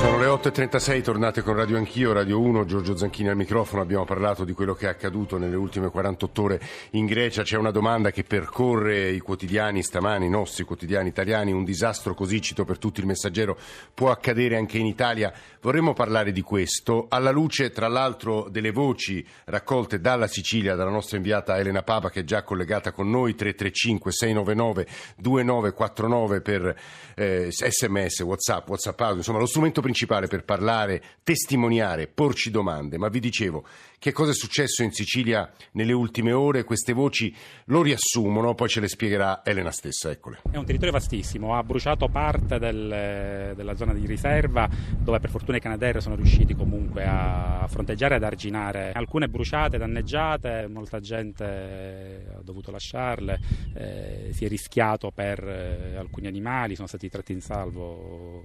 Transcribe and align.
Sono 0.00 0.18
le 0.18 0.28
8.36, 0.28 1.02
tornate 1.02 1.42
con 1.42 1.54
Radio 1.54 1.76
Anch'io, 1.76 2.14
Radio 2.14 2.40
1, 2.40 2.64
Giorgio 2.64 2.96
Zanchini 2.96 3.28
al 3.28 3.36
microfono, 3.36 3.82
abbiamo 3.82 4.06
parlato 4.06 4.44
di 4.44 4.54
quello 4.54 4.72
che 4.72 4.86
è 4.86 4.88
accaduto 4.88 5.36
nelle 5.36 5.56
ultime 5.56 5.90
48 5.90 6.42
ore 6.42 6.60
in 6.92 7.04
Grecia, 7.04 7.42
c'è 7.42 7.58
una 7.58 7.70
domanda 7.70 8.10
che 8.10 8.24
percorre 8.24 9.10
i 9.10 9.18
quotidiani 9.18 9.82
stamani, 9.82 10.24
i 10.24 10.30
nostri 10.30 10.64
quotidiani 10.64 11.10
italiani, 11.10 11.52
un 11.52 11.64
disastro 11.64 12.14
così, 12.14 12.40
cito 12.40 12.64
per 12.64 12.78
tutti 12.78 13.00
il 13.00 13.06
messaggero, 13.06 13.58
può 13.92 14.10
accadere 14.10 14.56
anche 14.56 14.78
in 14.78 14.86
Italia? 14.86 15.34
Vorremmo 15.60 15.92
parlare 15.92 16.32
di 16.32 16.40
questo, 16.40 17.04
alla 17.10 17.30
luce 17.30 17.70
tra 17.70 17.86
l'altro 17.86 18.48
delle 18.48 18.70
voci 18.70 19.22
raccolte 19.44 20.00
dalla 20.00 20.28
Sicilia, 20.28 20.76
dalla 20.76 20.88
nostra 20.88 21.18
inviata 21.18 21.58
Elena 21.58 21.82
Papa 21.82 22.08
che 22.08 22.20
è 22.20 22.24
già 22.24 22.42
collegata 22.42 22.92
con 22.92 23.10
noi, 23.10 23.34
335 23.34 24.12
699 24.12 24.86
2949 25.18 26.40
per 26.40 26.74
eh, 27.14 27.48
sms, 27.50 28.20
whatsapp, 28.20 28.66
whatsapp 28.66 28.98
insomma 29.16 29.38
lo 29.38 29.44
strumento 29.46 29.82
principale 29.90 30.28
per 30.28 30.44
parlare, 30.44 31.02
testimoniare, 31.24 32.06
porci 32.06 32.50
domande, 32.50 32.96
ma 32.96 33.08
vi 33.08 33.18
dicevo 33.18 33.64
che 33.98 34.12
cosa 34.12 34.30
è 34.30 34.34
successo 34.34 34.82
in 34.82 34.92
Sicilia 34.92 35.52
nelle 35.72 35.92
ultime 35.92 36.32
ore, 36.32 36.64
queste 36.64 36.94
voci 36.94 37.34
lo 37.66 37.82
riassumono, 37.82 38.54
poi 38.54 38.68
ce 38.68 38.80
le 38.80 38.88
spiegherà 38.88 39.42
Elena 39.44 39.70
stessa, 39.70 40.10
eccole. 40.10 40.40
È 40.50 40.56
un 40.56 40.64
territorio 40.64 40.92
vastissimo, 40.92 41.54
ha 41.54 41.62
bruciato 41.62 42.08
parte 42.08 42.58
del, 42.58 43.52
della 43.54 43.74
zona 43.74 43.92
di 43.92 44.06
riserva 44.06 44.66
dove 44.96 45.18
per 45.18 45.28
fortuna 45.28 45.58
i 45.58 45.60
Canadair 45.60 46.00
sono 46.00 46.14
riusciti 46.14 46.54
comunque 46.54 47.04
a 47.04 47.66
fronteggiare 47.68 48.14
e 48.14 48.16
ad 48.16 48.22
arginare. 48.22 48.92
Alcune 48.92 49.28
bruciate, 49.28 49.76
danneggiate, 49.76 50.66
molta 50.68 51.00
gente 51.00 52.32
ha 52.34 52.40
dovuto 52.42 52.70
lasciarle, 52.70 53.38
eh, 53.74 54.30
si 54.32 54.46
è 54.46 54.48
rischiato 54.48 55.10
per 55.10 55.46
eh, 55.46 55.96
alcuni 55.96 56.26
animali, 56.26 56.74
sono 56.74 56.86
stati 56.86 57.10
tratti 57.10 57.32
in 57.32 57.42
salvo 57.42 58.44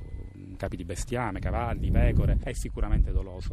capi 0.55 0.75
di 0.75 0.85
bestiame, 0.85 1.39
cavalli, 1.39 1.91
pecore, 1.91 2.37
è 2.43 2.53
sicuramente 2.53 3.11
doloso, 3.11 3.51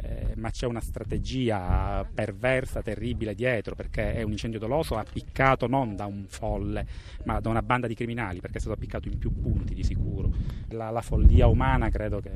eh, 0.00 0.34
ma 0.36 0.50
c'è 0.50 0.66
una 0.66 0.80
strategia 0.80 2.06
perversa, 2.12 2.82
terribile 2.82 3.34
dietro, 3.34 3.74
perché 3.74 4.14
è 4.14 4.22
un 4.22 4.32
incendio 4.32 4.58
doloso 4.58 4.96
appiccato 4.96 5.66
non 5.66 5.96
da 5.96 6.06
un 6.06 6.24
folle, 6.28 6.86
ma 7.24 7.40
da 7.40 7.48
una 7.48 7.62
banda 7.62 7.86
di 7.86 7.94
criminali, 7.94 8.40
perché 8.40 8.58
è 8.58 8.60
stato 8.60 8.76
appiccato 8.76 9.08
in 9.08 9.18
più 9.18 9.32
punti 9.32 9.74
di 9.74 9.82
sicuro. 9.82 10.32
La, 10.68 10.90
la 10.90 11.02
follia 11.02 11.46
umana 11.46 11.88
credo 11.90 12.20
che 12.20 12.30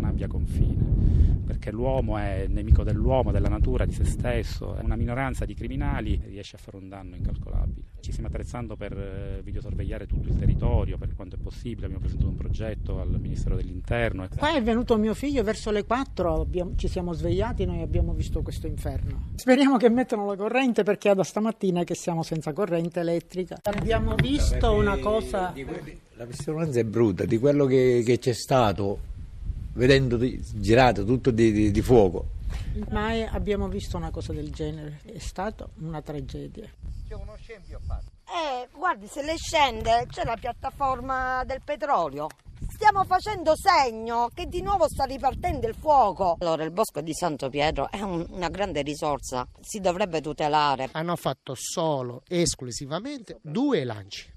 non 0.00 0.10
abbia 0.10 0.26
confine 0.26 1.40
perché 1.50 1.72
l'uomo 1.72 2.16
è 2.16 2.46
nemico 2.48 2.84
dell'uomo, 2.84 3.32
della 3.32 3.48
natura, 3.48 3.84
di 3.84 3.92
se 3.92 4.04
stesso, 4.04 4.76
è 4.76 4.82
una 4.82 4.94
minoranza 4.94 5.44
di 5.44 5.54
criminali 5.54 6.20
riesce 6.26 6.54
a 6.54 6.60
fare 6.60 6.76
un 6.76 6.88
danno 6.88 7.16
incalcolabile. 7.16 7.88
Ci 7.98 8.12
stiamo 8.12 8.28
attrezzando 8.28 8.76
per 8.76 8.96
eh, 8.96 9.40
videosorvegliare 9.42 10.06
tutto 10.06 10.28
il 10.28 10.36
territorio 10.36 10.96
per 10.96 11.12
quanto 11.16 11.34
è 11.34 11.38
possibile, 11.40 11.86
abbiamo 11.86 12.02
presentato 12.02 12.30
un 12.30 12.36
progetto 12.36 13.00
al 13.00 13.18
Ministero 13.18 13.56
dell'Interno. 13.56 14.28
Qua 14.36 14.54
è 14.54 14.62
venuto 14.62 14.96
mio 14.96 15.12
figlio 15.12 15.42
verso 15.42 15.72
le 15.72 15.84
4, 15.84 16.40
abbiamo, 16.40 16.74
ci 16.76 16.86
siamo 16.86 17.12
svegliati, 17.12 17.64
noi 17.64 17.82
abbiamo 17.82 18.12
visto 18.12 18.42
questo 18.42 18.68
inferno. 18.68 19.30
Speriamo 19.34 19.76
che 19.76 19.90
mettano 19.90 20.26
la 20.26 20.36
corrente 20.36 20.84
perché 20.84 21.10
è 21.10 21.14
da 21.16 21.24
stamattina 21.24 21.82
che 21.82 21.96
siamo 21.96 22.22
senza 22.22 22.52
corrente 22.52 23.00
elettrica. 23.00 23.58
Abbiamo 23.64 24.14
visto 24.14 24.72
una 24.72 24.96
cosa... 24.98 25.52
La 26.14 26.26
testimonianza 26.26 26.78
è 26.78 26.84
brutta 26.84 27.24
di 27.24 27.38
quello 27.38 27.64
che, 27.64 28.02
che 28.04 28.18
c'è 28.18 28.34
stato 28.34 29.09
vedendo 29.72 30.18
girato 30.20 31.04
tutto 31.04 31.30
di, 31.30 31.52
di, 31.52 31.70
di 31.70 31.82
fuoco. 31.82 32.38
Mai 32.90 33.22
abbiamo 33.24 33.68
visto 33.68 33.96
una 33.96 34.10
cosa 34.10 34.32
del 34.32 34.50
genere, 34.50 35.00
è 35.04 35.18
stata 35.18 35.68
una 35.80 36.02
tragedia. 36.02 36.68
C'è 37.08 37.14
uno 37.14 37.36
scempio 37.40 37.80
fatto. 37.84 38.10
Eh, 38.24 38.68
guardi, 38.76 39.06
se 39.06 39.22
lei 39.22 39.36
scende 39.36 40.06
c'è 40.08 40.24
la 40.24 40.36
piattaforma 40.36 41.42
del 41.44 41.60
petrolio. 41.64 42.28
Stiamo 42.68 43.04
facendo 43.04 43.54
segno 43.56 44.30
che 44.32 44.46
di 44.46 44.62
nuovo 44.62 44.86
sta 44.88 45.04
ripartendo 45.04 45.66
il 45.66 45.74
fuoco. 45.74 46.36
Allora, 46.38 46.62
il 46.62 46.70
bosco 46.70 47.00
di 47.00 47.12
Santo 47.12 47.48
Pietro 47.48 47.90
è 47.90 48.00
un, 48.00 48.24
una 48.28 48.48
grande 48.48 48.82
risorsa, 48.82 49.46
si 49.60 49.80
dovrebbe 49.80 50.20
tutelare. 50.20 50.88
Hanno 50.92 51.16
fatto 51.16 51.54
solo, 51.56 52.22
esclusivamente, 52.28 53.38
due 53.42 53.82
lanci. 53.84 54.32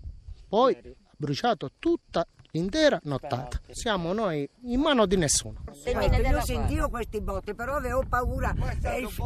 Poi 0.48 0.76
bruciato 1.16 1.72
tutta 1.78 2.26
l'intera 2.56 3.00
nottata. 3.06 3.60
Siamo 3.72 4.14
noi 4.14 4.48
in 4.66 4.80
mano 4.80 5.08
di 5.08 5.18
nessuno. 5.18 5.64
Io 5.86 6.42
sentivo 6.42 6.88
questi 6.88 7.20
botti, 7.20 7.56
però 7.56 7.78
avevo 7.78 8.04
paura. 8.08 8.54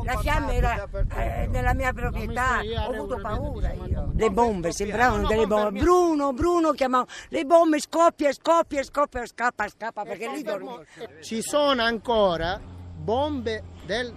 La 0.06 0.18
fiamma 0.20 0.54
era 0.54 0.88
eh, 1.18 1.48
nella 1.48 1.74
mia 1.74 1.92
proprietà, 1.92 2.62
ho 2.62 2.90
avuto 2.90 3.18
paura 3.18 3.74
io. 3.74 4.12
Le 4.16 4.30
bombe 4.32 4.72
sembravano 4.72 5.28
delle 5.28 5.46
bombe. 5.46 5.80
Bruno, 5.80 6.32
Bruno 6.32 6.72
chiamavo, 6.72 7.08
le 7.28 7.44
bombe 7.44 7.82
scoppia, 7.82 8.32
scoppia, 8.32 8.82
scoppia, 8.84 9.26
scappa, 9.26 9.68
scappa 9.68 10.04
perché 10.04 10.30
lì 10.30 10.42
dormivo. 10.42 10.86
Ci 11.22 11.42
sono 11.42 11.82
ancora 11.82 12.58
bombe 12.98 13.62
del 13.86 14.14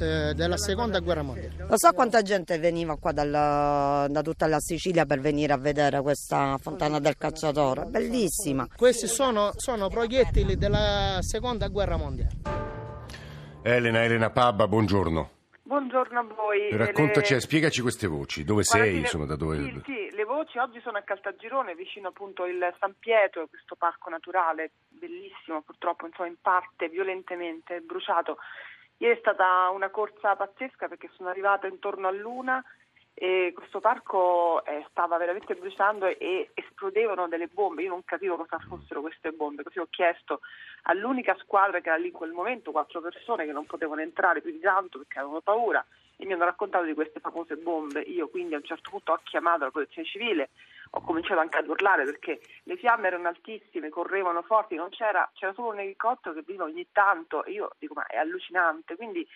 eh, 0.00 0.34
della 0.34 0.56
seconda 0.56 1.00
guerra 1.00 1.22
mondiale. 1.22 1.66
Lo 1.68 1.76
so 1.78 1.92
quanta 1.92 2.22
gente 2.22 2.58
veniva 2.58 2.96
qua 2.96 3.12
dalla, 3.12 4.06
da 4.08 4.22
tutta 4.22 4.46
la 4.46 4.58
Sicilia 4.58 5.04
per 5.04 5.20
venire 5.20 5.52
a 5.52 5.58
vedere 5.58 6.00
questa 6.02 6.56
fontana 6.58 6.98
del 6.98 7.16
cacciatore, 7.16 7.84
bellissima. 7.84 8.66
Questi 8.76 9.06
sono, 9.06 9.50
sono 9.56 9.88
proiettili 9.88 10.56
della 10.56 11.18
seconda 11.20 11.68
guerra 11.68 11.96
mondiale. 11.96 12.36
Elena, 13.62 14.02
Elena 14.02 14.30
Pabba, 14.30 14.66
buongiorno. 14.66 15.30
Buongiorno 15.70 16.18
a 16.18 16.22
voi. 16.22 16.76
Raccontaci, 16.76 17.34
le... 17.34 17.40
spiegaci 17.40 17.80
queste 17.80 18.08
voci, 18.08 18.42
dove 18.42 18.64
Guarda, 18.64 18.84
sei, 18.84 18.94
le... 18.94 19.00
insomma, 19.02 19.24
da 19.24 19.36
dove... 19.36 19.56
Sì, 19.56 19.82
sì, 19.84 20.16
le 20.16 20.24
voci 20.24 20.58
oggi 20.58 20.80
sono 20.80 20.98
a 20.98 21.02
Caltagirone, 21.02 21.76
vicino 21.76 22.08
appunto 22.08 22.44
il 22.44 22.58
San 22.80 22.94
Pietro, 22.98 23.46
questo 23.46 23.76
parco 23.76 24.10
naturale 24.10 24.72
bellissimo, 24.88 25.62
purtroppo 25.62 26.06
insomma, 26.06 26.28
in 26.28 26.36
parte 26.40 26.88
violentemente 26.88 27.80
bruciato 27.82 28.38
Ieri 29.02 29.16
è 29.16 29.18
stata 29.18 29.70
una 29.70 29.88
corsa 29.88 30.36
pazzesca 30.36 30.86
perché 30.86 31.08
sono 31.14 31.30
arrivata 31.30 31.66
intorno 31.66 32.06
a 32.06 32.10
luna 32.10 32.62
e 33.14 33.50
questo 33.54 33.80
parco 33.80 34.62
eh, 34.66 34.84
stava 34.90 35.16
veramente 35.16 35.54
bruciando 35.54 36.04
e 36.06 36.50
esplodevano 36.52 37.26
delle 37.26 37.46
bombe. 37.46 37.80
Io 37.80 37.88
non 37.88 38.04
capivo 38.04 38.36
cosa 38.36 38.58
fossero 38.58 39.00
queste 39.00 39.32
bombe, 39.32 39.62
così 39.62 39.78
ho 39.78 39.86
chiesto 39.88 40.40
all'unica 40.82 41.34
squadra 41.40 41.80
che 41.80 41.88
era 41.88 41.96
lì 41.96 42.08
in 42.08 42.12
quel 42.12 42.32
momento, 42.32 42.72
quattro 42.72 43.00
persone 43.00 43.46
che 43.46 43.52
non 43.52 43.64
potevano 43.64 44.02
entrare 44.02 44.42
più 44.42 44.50
di 44.50 44.60
tanto 44.60 44.98
perché 44.98 45.18
avevano 45.18 45.40
paura 45.40 45.82
e 46.18 46.26
mi 46.26 46.34
hanno 46.34 46.44
raccontato 46.44 46.84
di 46.84 46.92
queste 46.92 47.20
famose 47.20 47.56
bombe. 47.56 48.00
Io 48.00 48.28
quindi 48.28 48.52
a 48.52 48.58
un 48.58 48.64
certo 48.64 48.90
punto 48.90 49.12
ho 49.12 49.20
chiamato 49.22 49.64
la 49.64 49.70
protezione 49.70 50.06
civile 50.06 50.50
ho 50.90 51.00
cominciato 51.02 51.40
anche 51.40 51.58
ad 51.58 51.68
urlare 51.68 52.04
perché 52.04 52.40
le 52.64 52.76
fiamme 52.76 53.06
erano 53.06 53.28
altissime, 53.28 53.90
correvano 53.90 54.42
forti, 54.42 54.74
non 54.74 54.88
c'era, 54.88 55.28
c'era 55.34 55.52
solo 55.52 55.68
un 55.68 55.80
elicottero 55.80 56.34
che 56.34 56.42
veniva 56.42 56.64
ogni 56.64 56.88
tanto 56.90 57.44
e 57.44 57.52
io 57.52 57.70
dico 57.78 57.94
ma 57.94 58.06
è 58.06 58.16
allucinante, 58.16 58.96
quindi 58.96 59.26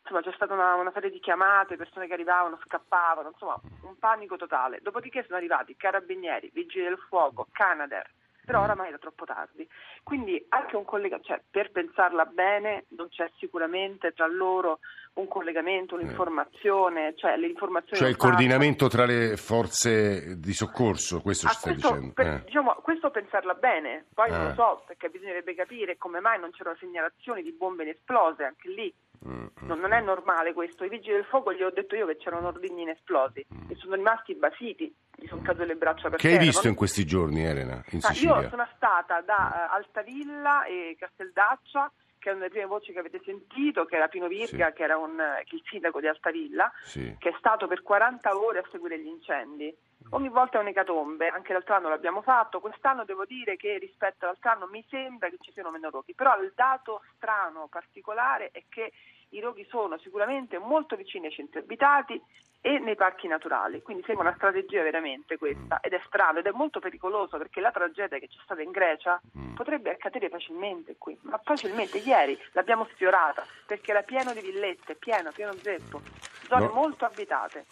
insomma 0.00 0.22
c'è 0.22 0.32
stata 0.34 0.52
una, 0.52 0.74
una, 0.74 0.92
serie 0.92 1.10
di 1.10 1.18
chiamate, 1.18 1.76
persone 1.76 2.06
che 2.06 2.12
arrivavano, 2.12 2.60
scappavano, 2.64 3.30
insomma 3.30 3.58
un 3.82 3.98
panico 3.98 4.36
totale. 4.36 4.80
Dopodiché 4.82 5.24
sono 5.24 5.38
arrivati 5.38 5.76
carabinieri, 5.76 6.50
vigili 6.52 6.84
del 6.84 6.98
fuoco, 7.08 7.48
Canadair, 7.50 8.08
però 8.44 8.62
oramai 8.62 8.88
era 8.88 8.98
troppo 8.98 9.24
tardi. 9.24 9.68
Quindi 10.02 10.44
anche 10.50 10.76
un 10.76 10.84
collegamento, 10.84 11.28
cioè 11.28 11.42
per 11.50 11.72
pensarla 11.72 12.26
bene 12.26 12.84
non 12.90 13.08
c'è 13.08 13.30
sicuramente 13.38 14.12
tra 14.12 14.26
loro 14.26 14.80
un 15.14 15.28
collegamento, 15.28 15.94
un'informazione, 15.94 17.14
cioè 17.16 17.36
le 17.36 17.46
informazioni... 17.46 17.98
Cioè 17.98 18.08
il 18.08 18.16
coordinamento 18.16 18.88
tra 18.88 19.04
le 19.04 19.36
forze 19.36 20.38
di 20.40 20.52
soccorso, 20.52 21.20
questo 21.20 21.46
ci 21.48 21.54
stai 21.54 21.72
questo, 21.74 21.92
dicendo? 21.92 22.12
Per, 22.14 22.26
eh. 22.26 22.42
diciamo, 22.44 22.74
questo 22.82 23.10
pensarla 23.10 23.54
bene, 23.54 24.06
poi 24.12 24.30
non 24.30 24.40
Eh. 24.40 24.48
lo 24.48 24.54
so, 24.54 24.82
perché 24.86 25.08
bisognerebbe 25.10 25.54
capire 25.54 25.96
come 25.96 26.18
mai 26.20 26.40
non 26.40 26.50
c'erano 26.50 26.76
segnalazioni 26.80 27.42
di 27.42 27.52
bombe 27.52 27.84
inesplose, 27.84 28.44
anche 28.44 28.68
lì 28.68 28.94
Mm, 29.26 29.46
non, 29.60 29.78
non 29.80 29.92
è 29.94 30.02
normale 30.02 30.52
questo. 30.52 30.84
I 30.84 30.90
vigili 30.90 31.14
del 31.14 31.24
fuoco 31.24 31.50
gli 31.54 31.62
ho 31.62 31.70
detto 31.70 31.94
io 31.96 32.04
che 32.04 32.18
c'erano 32.18 32.48
ordigni 32.48 32.82
inesplosi 32.82 33.38
e 33.68 33.74
sono 33.76 33.94
rimasti 33.94 34.34
basiti, 34.34 34.94
gli 35.16 35.26
sono 35.28 35.40
cadute 35.40 35.64
le 35.64 35.76
braccia 35.76 36.10
per 36.10 36.18
Che 36.18 36.28
hai 36.28 36.36
visto 36.36 36.60
Non- 36.64 36.72
in 36.72 36.76
questi 36.76 37.06
giorni, 37.06 37.42
Elena, 37.42 37.82
in 37.92 38.00
Ah, 38.02 38.08
Sicilia? 38.12 38.40
io 38.42 38.48
sono 38.50 38.68
stata 38.76 39.22
da 39.22 39.70
eh, 39.70 39.76
Altavilla 39.76 40.64
e 40.64 40.94
Casteldaccia, 40.98 41.90
che 42.24 42.30
erano 42.30 42.44
le 42.44 42.48
prime 42.50 42.64
voci 42.64 42.90
che 42.92 42.98
avete 43.00 43.20
sentito, 43.22 43.84
che 43.84 43.96
era 43.96 44.08
Pino 44.08 44.28
Virga, 44.28 44.72
che 44.72 44.82
era 44.82 44.96
un, 44.96 45.20
eh, 45.20 45.44
che 45.44 45.50
è 45.52 45.54
il 45.56 45.62
sindaco 45.66 46.00
di 46.00 46.06
Altavilla, 46.08 46.72
Sì. 46.82 47.14
che 47.18 47.28
è 47.28 47.34
stato 47.36 47.66
per 47.66 47.82
40 47.82 48.34
ore 48.34 48.60
a 48.60 48.64
seguire 48.70 48.98
gli 48.98 49.06
incendi. 49.06 49.76
Ogni 50.10 50.28
volta 50.30 50.58
è 50.58 50.60
un'ecatombe, 50.62 51.28
anche 51.28 51.52
l'altro 51.52 51.74
anno 51.74 51.88
l'abbiamo 51.90 52.22
fatto, 52.22 52.60
quest'anno 52.60 53.04
devo 53.04 53.24
dire 53.26 53.56
che 53.56 53.76
rispetto 53.78 54.24
all'altro 54.24 54.50
anno 54.50 54.66
mi 54.68 54.84
sembra 54.88 55.28
che 55.28 55.36
ci 55.40 55.52
siano 55.52 55.70
meno 55.70 55.90
roghi, 55.90 56.14
però 56.14 56.38
il 56.40 56.52
dato 56.54 57.02
strano, 57.16 57.68
particolare 57.68 58.50
è 58.52 58.62
che 58.68 58.92
i 59.36 59.40
roghi 59.40 59.66
sono 59.68 59.98
sicuramente 59.98 60.58
molto 60.58 60.96
vicini 60.96 61.26
ai 61.26 61.32
centri 61.32 61.58
abitati 61.60 62.20
e 62.60 62.78
nei 62.78 62.94
parchi 62.94 63.26
naturali, 63.28 63.82
quindi 63.82 64.02
sembra 64.06 64.28
una 64.28 64.36
strategia 64.36 64.82
veramente 64.82 65.36
questa 65.36 65.80
ed 65.80 65.92
è 65.92 66.00
strano 66.06 66.38
ed 66.38 66.46
è 66.46 66.50
molto 66.50 66.80
pericoloso 66.80 67.36
perché 67.36 67.60
la 67.60 67.70
tragedia 67.70 68.18
che 68.18 68.26
c'è 68.28 68.38
stata 68.42 68.62
in 68.62 68.70
Grecia 68.70 69.20
potrebbe 69.54 69.90
accadere 69.90 70.30
facilmente 70.30 70.96
qui, 70.96 71.18
ma 71.22 71.38
facilmente 71.44 71.98
ieri 71.98 72.40
l'abbiamo 72.52 72.86
sfiorata 72.94 73.44
perché 73.66 73.90
era 73.90 74.02
pieno 74.02 74.32
di 74.32 74.40
villette, 74.40 74.94
pieno, 74.94 75.30
pieno 75.32 75.52
zeppo, 75.54 76.00
zone 76.48 76.66
No. 76.66 76.72
molto 76.72 77.04
abitate. 77.04 77.66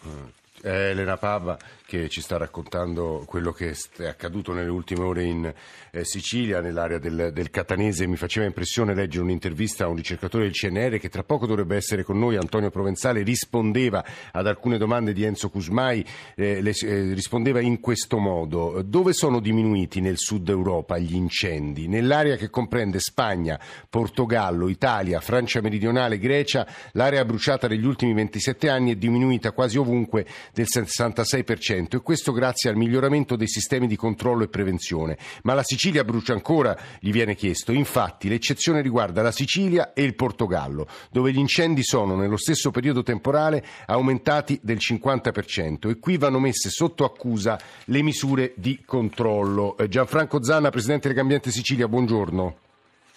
È 0.63 0.69
Elena 0.69 1.17
Pava 1.17 1.59
che 1.85 2.07
ci 2.07 2.21
sta 2.21 2.37
raccontando 2.37 3.23
quello 3.27 3.51
che 3.51 3.75
è 3.97 4.05
accaduto 4.05 4.53
nelle 4.53 4.69
ultime 4.69 5.03
ore 5.03 5.23
in 5.25 5.53
eh, 5.91 6.05
Sicilia, 6.05 6.61
nell'area 6.61 6.97
del, 6.97 7.31
del, 7.33 7.49
Catanese. 7.49 8.07
Mi 8.07 8.15
faceva 8.15 8.45
impressione 8.45 8.95
leggere 8.95 9.23
un'intervista 9.23 9.83
a 9.83 9.89
un 9.89 9.97
ricercatore 9.97 10.45
del 10.45 10.53
CNR 10.53 10.97
che 10.99 11.09
tra 11.09 11.23
poco 11.23 11.45
dovrebbe 11.45 11.75
essere 11.75 12.03
con 12.03 12.17
noi, 12.17 12.37
Antonio 12.37 12.71
Provenzale, 12.71 13.21
rispondeva 13.23 14.03
ad 14.31 14.47
alcune 14.47 14.77
domande 14.77 15.11
di 15.11 15.23
Enzo 15.23 15.49
Cusmai, 15.49 16.03
eh, 16.35 16.61
le, 16.61 16.71
eh, 16.71 17.13
rispondeva 17.13 17.59
in 17.59 17.81
questo 17.81 18.17
modo. 18.17 18.81
Dove 18.83 19.11
sono 19.11 19.39
diminuiti 19.39 19.99
nel 19.99 20.17
sud 20.17 20.47
Europa 20.47 20.97
gli 20.97 21.13
incendi? 21.13 21.87
Nell'area 21.89 22.37
che 22.37 22.49
comprende 22.49 22.99
Spagna, 22.99 23.59
Portogallo, 23.89 24.69
Italia, 24.69 25.19
Francia 25.19 25.61
meridionale, 25.61 26.17
Grecia, 26.17 26.65
l'area 26.93 27.25
bruciata 27.25 27.67
negli 27.67 27.85
ultimi 27.85 28.13
27 28.13 28.69
anni 28.69 28.93
è 28.93 28.95
diminuita 28.95 29.51
quasi 29.51 29.77
ovunque 29.77 30.25
del 30.53 30.67
66% 30.69 31.95
e 31.95 32.01
questo 32.01 32.31
grazie 32.31 32.69
al 32.69 32.75
miglioramento 32.75 33.35
dei 33.35 33.47
sistemi 33.47 33.87
di 33.87 33.95
controllo 33.95 34.43
e 34.43 34.49
prevenzione. 34.49 35.17
Ma 35.43 35.53
la 35.53 35.63
Sicilia 35.63 36.03
brucia 36.03 36.33
ancora, 36.33 36.77
gli 36.99 37.11
viene 37.11 37.35
chiesto. 37.35 37.71
Infatti 37.71 38.29
l'eccezione 38.29 38.81
riguarda 38.81 39.21
la 39.21 39.31
Sicilia 39.31 39.93
e 39.93 40.03
il 40.03 40.15
Portogallo, 40.15 40.87
dove 41.11 41.31
gli 41.31 41.39
incendi 41.39 41.83
sono 41.83 42.15
nello 42.15 42.37
stesso 42.37 42.71
periodo 42.71 43.01
temporale 43.01 43.63
aumentati 43.87 44.59
del 44.61 44.77
50% 44.77 45.89
e 45.89 45.99
qui 45.99 46.17
vanno 46.17 46.39
messe 46.39 46.69
sotto 46.69 47.03
accusa 47.03 47.57
le 47.85 48.01
misure 48.03 48.53
di 48.55 48.83
controllo. 48.85 49.75
Eh, 49.77 49.87
Gianfranco 49.87 50.43
Zanna, 50.43 50.69
Presidente 50.69 51.07
Legambiente 51.07 51.49
Sicilia, 51.49 51.87
buongiorno. 51.87 52.57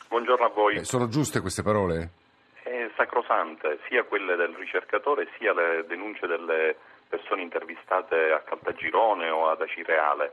Buongiorno 0.08 0.46
a 0.46 0.48
voi. 0.48 0.76
Eh, 0.76 0.84
sono 0.84 1.08
giuste 1.08 1.40
queste 1.40 1.62
parole? 1.62 2.10
È 2.62 2.90
sacrosante, 2.96 3.78
sia 3.88 4.04
quelle 4.04 4.36
del 4.36 4.54
ricercatore 4.54 5.28
sia 5.38 5.52
le 5.52 5.84
denunce 5.86 6.26
delle 6.26 6.76
persone 7.08 7.42
intervistate 7.42 8.32
a 8.32 8.40
Caltagirone 8.40 9.28
o 9.30 9.48
ad 9.48 9.60
Acireale. 9.60 10.32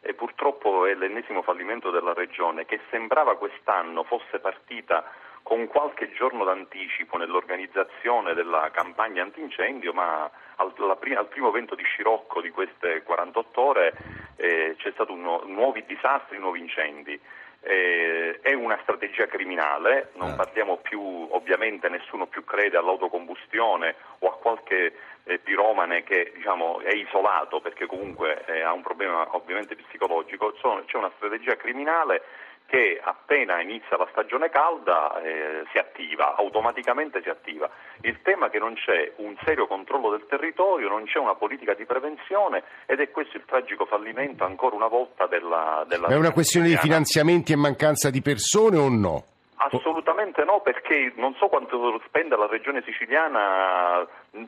E 0.00 0.12
purtroppo 0.14 0.84
è 0.86 0.94
l'ennesimo 0.94 1.42
fallimento 1.42 1.90
della 1.90 2.12
Regione 2.12 2.66
che 2.66 2.80
sembrava 2.90 3.36
quest'anno 3.36 4.04
fosse 4.04 4.38
partita 4.38 5.04
con 5.44 5.66
qualche 5.66 6.10
giorno 6.12 6.42
d'anticipo 6.44 7.18
nell'organizzazione 7.18 8.32
della 8.32 8.70
campagna 8.72 9.22
antincendio, 9.22 9.92
ma 9.92 10.28
al, 10.56 10.96
prima, 10.98 11.20
al 11.20 11.28
primo 11.28 11.50
vento 11.50 11.74
di 11.74 11.84
scirocco 11.84 12.40
di 12.40 12.50
queste 12.50 13.02
48 13.02 13.60
ore 13.60 13.92
eh, 14.36 14.74
c'è 14.78 14.90
stato 14.92 15.12
un, 15.12 15.22
nuovi 15.52 15.84
disastri, 15.86 16.38
nuovi 16.38 16.60
incendi. 16.60 17.20
Eh, 17.66 18.40
è 18.42 18.52
una 18.52 18.78
strategia 18.82 19.26
criminale, 19.26 20.10
non 20.16 20.32
ah. 20.32 20.34
parliamo 20.34 20.76
più, 20.76 21.00
ovviamente 21.00 21.88
nessuno 21.88 22.26
più 22.26 22.44
crede 22.44 22.76
all'autocombustione 22.76 23.94
o 24.18 24.28
a 24.28 24.36
qualche 24.36 24.92
eh, 25.24 25.38
piromane 25.38 26.02
che 26.02 26.32
diciamo, 26.34 26.80
è 26.80 26.92
isolato 26.92 27.60
perché 27.60 27.86
comunque 27.86 28.44
eh, 28.46 28.60
ha 28.60 28.72
un 28.72 28.82
problema 28.82 29.34
ovviamente 29.34 29.76
psicologico, 29.76 30.52
c'è 30.52 30.96
una 30.96 31.12
strategia 31.16 31.56
criminale 31.56 32.22
che 32.66 33.00
appena 33.02 33.60
inizia 33.60 33.96
la 33.96 34.08
stagione 34.10 34.48
calda 34.48 35.20
eh, 35.20 35.64
si 35.70 35.78
attiva, 35.78 36.34
automaticamente 36.36 37.20
si 37.22 37.28
attiva. 37.28 37.70
Il 38.00 38.20
tema 38.22 38.46
è 38.46 38.50
che 38.50 38.58
non 38.58 38.74
c'è 38.74 39.12
un 39.16 39.36
serio 39.44 39.66
controllo 39.66 40.10
del 40.10 40.26
territorio, 40.26 40.88
non 40.88 41.04
c'è 41.04 41.18
una 41.18 41.34
politica 41.34 41.74
di 41.74 41.84
prevenzione 41.84 42.62
ed 42.86 43.00
è 43.00 43.10
questo 43.10 43.36
il 43.36 43.44
tragico 43.44 43.84
fallimento 43.84 44.44
ancora 44.44 44.74
una 44.74 44.88
volta 44.88 45.26
della... 45.26 45.84
della 45.86 46.08
è 46.08 46.16
una 46.16 46.32
questione 46.32 46.68
di 46.68 46.76
finanziamenti 46.76 47.52
e 47.52 47.56
mancanza 47.56 48.10
di 48.10 48.22
persone 48.22 48.78
o 48.78 48.88
no? 48.88 49.24
Assolutamente 49.56 50.13
no, 50.44 50.60
perché 50.60 51.12
non 51.16 51.34
so 51.34 51.48
quanto 51.48 52.00
spende 52.06 52.36
la 52.36 52.46
regione 52.46 52.82
siciliana 52.84 54.06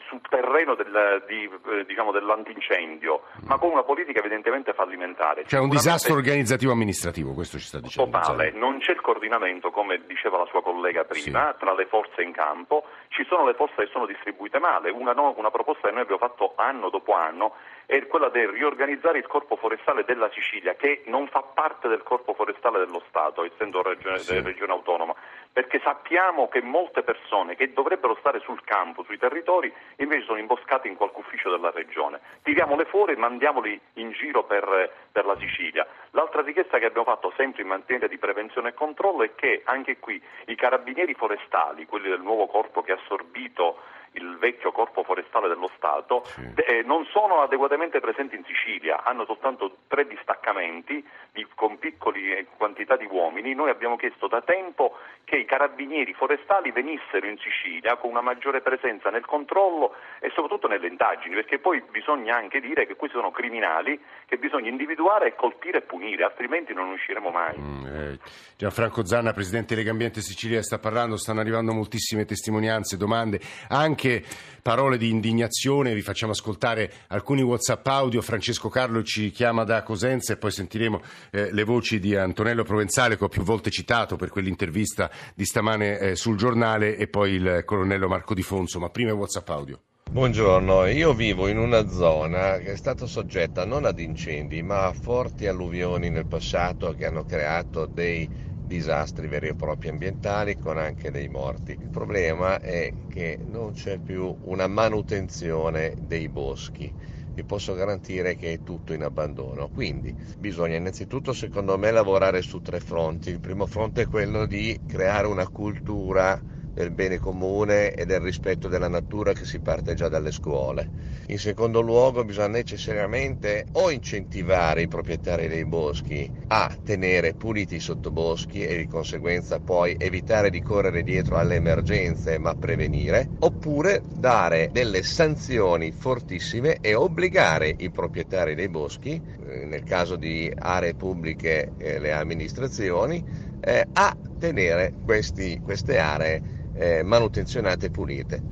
sul 0.08 0.20
terreno 0.28 0.74
del, 0.74 1.22
di, 1.26 1.48
eh, 1.70 1.84
diciamo, 1.84 2.10
dell'antincendio, 2.10 3.22
ma 3.46 3.58
con 3.58 3.70
una 3.70 3.82
politica 3.84 4.18
evidentemente 4.18 4.72
fallimentare. 4.72 5.44
C'è 5.44 5.58
un 5.58 5.68
disastro 5.68 6.14
organizzativo 6.14 6.72
amministrativo, 6.72 7.32
questo 7.32 7.58
ci 7.58 7.66
sta 7.66 7.78
dicendo. 7.78 8.10
Totale, 8.10 8.50
non 8.50 8.78
c'è 8.78 8.92
il 8.92 9.00
coordinamento, 9.00 9.70
come 9.70 10.00
diceva 10.06 10.38
la 10.38 10.46
sua 10.46 10.62
collega 10.62 11.04
prima, 11.04 11.52
sì. 11.52 11.58
tra 11.58 11.74
le 11.74 11.86
forze 11.86 12.22
in 12.22 12.32
campo, 12.32 12.84
ci 13.08 13.24
sono 13.28 13.46
le 13.46 13.54
forze 13.54 13.84
che 13.84 13.90
sono 13.92 14.06
distribuite 14.06 14.58
male. 14.58 14.90
Una, 14.90 15.12
no, 15.12 15.34
una 15.36 15.50
proposta 15.50 15.88
che 15.88 15.94
noi 15.94 16.02
abbiamo 16.02 16.26
fatto 16.26 16.54
anno 16.56 16.90
dopo 16.90 17.12
anno 17.12 17.54
è 17.86 18.04
quella 18.08 18.28
di 18.28 18.44
riorganizzare 18.44 19.18
il 19.18 19.26
corpo 19.28 19.54
forestale 19.54 20.04
della 20.04 20.28
Sicilia, 20.32 20.74
che 20.74 21.04
non 21.06 21.28
fa 21.28 21.42
parte 21.42 21.86
del 21.86 22.02
corpo 22.02 22.34
forestale 22.34 22.78
dello 22.78 23.02
Stato, 23.08 23.44
essendo 23.44 23.80
regione, 23.80 24.18
sì. 24.18 24.40
regione 24.40 24.72
autonoma, 24.72 25.14
perché 25.56 25.80
sappiamo 25.82 26.48
che 26.48 26.60
molte 26.60 27.02
persone 27.02 27.56
che 27.56 27.72
dovrebbero 27.72 28.14
stare 28.20 28.40
sul 28.40 28.62
campo, 28.62 29.04
sui 29.04 29.16
territori, 29.16 29.72
invece 29.96 30.26
sono 30.26 30.38
imboscate 30.38 30.86
in 30.86 30.96
qualche 30.96 31.20
ufficio 31.20 31.48
della 31.48 31.70
regione. 31.70 32.20
Tiriamole 32.42 32.84
fuori 32.84 33.14
e 33.14 33.16
mandiamoli 33.16 33.80
in 33.94 34.10
giro 34.10 34.44
per, 34.44 34.92
per 35.10 35.24
la 35.24 35.34
Sicilia. 35.38 35.86
L'altra 36.10 36.42
richiesta 36.42 36.78
che 36.78 36.84
abbiamo 36.84 37.06
fatto 37.06 37.32
sempre 37.38 37.62
in 37.62 37.68
materia 37.68 38.06
di 38.06 38.18
prevenzione 38.18 38.68
e 38.68 38.74
controllo 38.74 39.22
è 39.22 39.34
che 39.34 39.62
anche 39.64 39.96
qui 39.98 40.22
i 40.48 40.54
carabinieri 40.56 41.14
forestali, 41.14 41.86
quelli 41.86 42.10
del 42.10 42.20
nuovo 42.20 42.48
corpo 42.48 42.82
che 42.82 42.92
ha 42.92 42.98
assorbito 43.02 43.78
il 44.16 44.36
vecchio 44.38 44.72
corpo 44.72 45.02
forestale 45.02 45.48
dello 45.48 45.70
Stato, 45.76 46.24
sì. 46.24 46.52
eh, 46.56 46.82
non 46.82 47.04
sono 47.06 47.40
adeguatamente 47.42 48.00
presenti 48.00 48.36
in 48.36 48.44
Sicilia, 48.44 49.02
hanno 49.04 49.24
soltanto 49.24 49.78
tre 49.88 50.06
distaccamenti 50.06 51.04
di, 51.32 51.46
con 51.54 51.78
piccole 51.78 52.46
quantità 52.56 52.96
di 52.96 53.06
uomini. 53.10 53.54
Noi 53.54 53.70
abbiamo 53.70 53.96
chiesto 53.96 54.26
da 54.26 54.40
tempo 54.42 54.96
che 55.24 55.36
i 55.36 55.44
carabinieri 55.44 56.12
forestali 56.14 56.70
venissero 56.70 57.26
in 57.26 57.36
Sicilia 57.38 57.96
con 57.96 58.10
una 58.10 58.20
maggiore 58.20 58.60
presenza 58.60 59.10
nel 59.10 59.24
controllo 59.24 59.94
e 60.20 60.30
soprattutto 60.34 60.68
nelle 60.68 60.86
indagini, 60.86 61.34
perché 61.34 61.58
poi 61.58 61.82
bisogna 61.90 62.36
anche 62.36 62.60
dire 62.60 62.86
che 62.86 62.94
questi 62.94 63.16
sono 63.16 63.30
criminali 63.30 64.00
che 64.26 64.36
bisogna 64.36 64.70
individuare, 64.70 65.34
colpire 65.34 65.78
e 65.78 65.82
punire, 65.82 66.24
altrimenti 66.24 66.72
non 66.72 66.90
usciremo 66.90 67.30
mai. 67.30 67.58
Mm, 67.58 67.86
eh, 67.86 68.18
Gianfranco 68.56 69.04
Zanna, 69.04 69.32
Presidente 69.32 69.74
Legambiente 69.74 70.20
Sicilia, 70.20 70.62
sta 70.62 70.78
parlando, 70.78 71.16
stanno 71.16 71.40
arrivando 71.40 71.72
moltissime 71.72 72.24
testimonianze, 72.24 72.96
domande, 72.96 73.40
anche 73.68 74.05
anche 74.06 74.22
parole 74.62 74.98
di 74.98 75.10
indignazione, 75.10 75.94
vi 75.94 76.00
facciamo 76.00 76.32
ascoltare 76.32 76.92
alcuni 77.08 77.42
WhatsApp 77.42 77.86
audio, 77.86 78.22
Francesco 78.22 78.68
Carlo 78.68 79.02
ci 79.02 79.30
chiama 79.30 79.64
da 79.64 79.82
Cosenza 79.82 80.32
e 80.32 80.36
poi 80.36 80.50
sentiremo 80.50 81.00
eh, 81.30 81.52
le 81.52 81.64
voci 81.64 82.00
di 82.00 82.16
Antonello 82.16 82.64
Provenzale 82.64 83.16
che 83.16 83.24
ho 83.24 83.28
più 83.28 83.42
volte 83.42 83.70
citato 83.70 84.16
per 84.16 84.28
quell'intervista 84.28 85.10
di 85.34 85.44
stamane 85.44 85.98
eh, 85.98 86.16
sul 86.16 86.36
giornale 86.36 86.96
e 86.96 87.06
poi 87.06 87.32
il 87.32 87.62
colonnello 87.64 88.08
Marco 88.08 88.34
Di 88.34 88.42
Fonso, 88.42 88.78
ma 88.80 88.90
prima 88.90 89.12
WhatsApp 89.12 89.48
audio. 89.50 89.80
Buongiorno, 90.08 90.86
io 90.86 91.14
vivo 91.14 91.48
in 91.48 91.58
una 91.58 91.88
zona 91.88 92.58
che 92.58 92.72
è 92.72 92.76
stata 92.76 93.06
soggetta 93.06 93.64
non 93.64 93.84
ad 93.84 93.98
incendi 93.98 94.62
ma 94.62 94.86
a 94.86 94.92
forti 94.92 95.48
alluvioni 95.48 96.10
nel 96.10 96.26
passato 96.26 96.94
che 96.94 97.06
hanno 97.06 97.24
creato 97.24 97.86
dei 97.86 98.28
disastri 98.66 99.28
veri 99.28 99.48
e 99.48 99.54
propri 99.54 99.88
ambientali 99.88 100.56
con 100.56 100.76
anche 100.78 101.10
dei 101.10 101.28
morti. 101.28 101.76
Il 101.80 101.90
problema 101.90 102.58
è 102.60 102.92
che 103.06 103.38
non 103.44 103.72
c'è 103.72 103.98
più 103.98 104.36
una 104.42 104.66
manutenzione 104.66 105.94
dei 105.98 106.28
boschi. 106.28 106.92
Vi 107.32 107.44
posso 107.44 107.74
garantire 107.74 108.34
che 108.34 108.52
è 108.54 108.62
tutto 108.62 108.92
in 108.92 109.02
abbandono. 109.02 109.68
Quindi 109.68 110.14
bisogna 110.38 110.76
innanzitutto, 110.76 111.32
secondo 111.32 111.76
me, 111.78 111.90
lavorare 111.90 112.42
su 112.42 112.60
tre 112.60 112.80
fronti. 112.80 113.30
Il 113.30 113.40
primo 113.40 113.66
fronte 113.66 114.02
è 114.02 114.06
quello 114.06 114.46
di 114.46 114.78
creare 114.86 115.26
una 115.26 115.48
cultura 115.48 116.42
del 116.76 116.90
bene 116.90 117.18
comune 117.18 117.94
e 117.94 118.04
del 118.04 118.20
rispetto 118.20 118.68
della 118.68 118.88
natura 118.88 119.32
che 119.32 119.46
si 119.46 119.60
parte 119.60 119.94
già 119.94 120.10
dalle 120.10 120.30
scuole. 120.30 120.90
In 121.28 121.38
secondo 121.38 121.80
luogo 121.80 122.22
bisogna 122.22 122.48
necessariamente 122.48 123.64
o 123.72 123.90
incentivare 123.90 124.82
i 124.82 124.86
proprietari 124.86 125.48
dei 125.48 125.64
boschi 125.64 126.30
a 126.48 126.70
tenere 126.84 127.32
puliti 127.32 127.76
i 127.76 127.80
sottoboschi 127.80 128.66
e 128.66 128.76
di 128.76 128.86
conseguenza 128.86 129.58
poi 129.58 129.94
evitare 129.96 130.50
di 130.50 130.60
correre 130.60 131.02
dietro 131.02 131.38
alle 131.38 131.54
emergenze 131.54 132.36
ma 132.38 132.54
prevenire, 132.54 133.30
oppure 133.38 134.02
dare 134.12 134.68
delle 134.70 135.02
sanzioni 135.02 135.92
fortissime 135.92 136.76
e 136.82 136.94
obbligare 136.94 137.74
i 137.78 137.90
proprietari 137.90 138.54
dei 138.54 138.68
boschi, 138.68 139.18
eh, 139.46 139.64
nel 139.64 139.82
caso 139.82 140.16
di 140.16 140.52
aree 140.54 140.94
pubbliche 140.94 141.72
e 141.78 141.98
le 141.98 142.12
amministrazioni, 142.12 143.24
eh, 143.60 143.88
a 143.92 144.14
tenere 144.38 144.92
questi, 145.02 145.58
queste 145.62 145.98
aree 145.98 146.42
eh, 146.76 147.02
manutenzionate 147.02 147.86
e 147.86 147.90
pulite. 147.90 148.42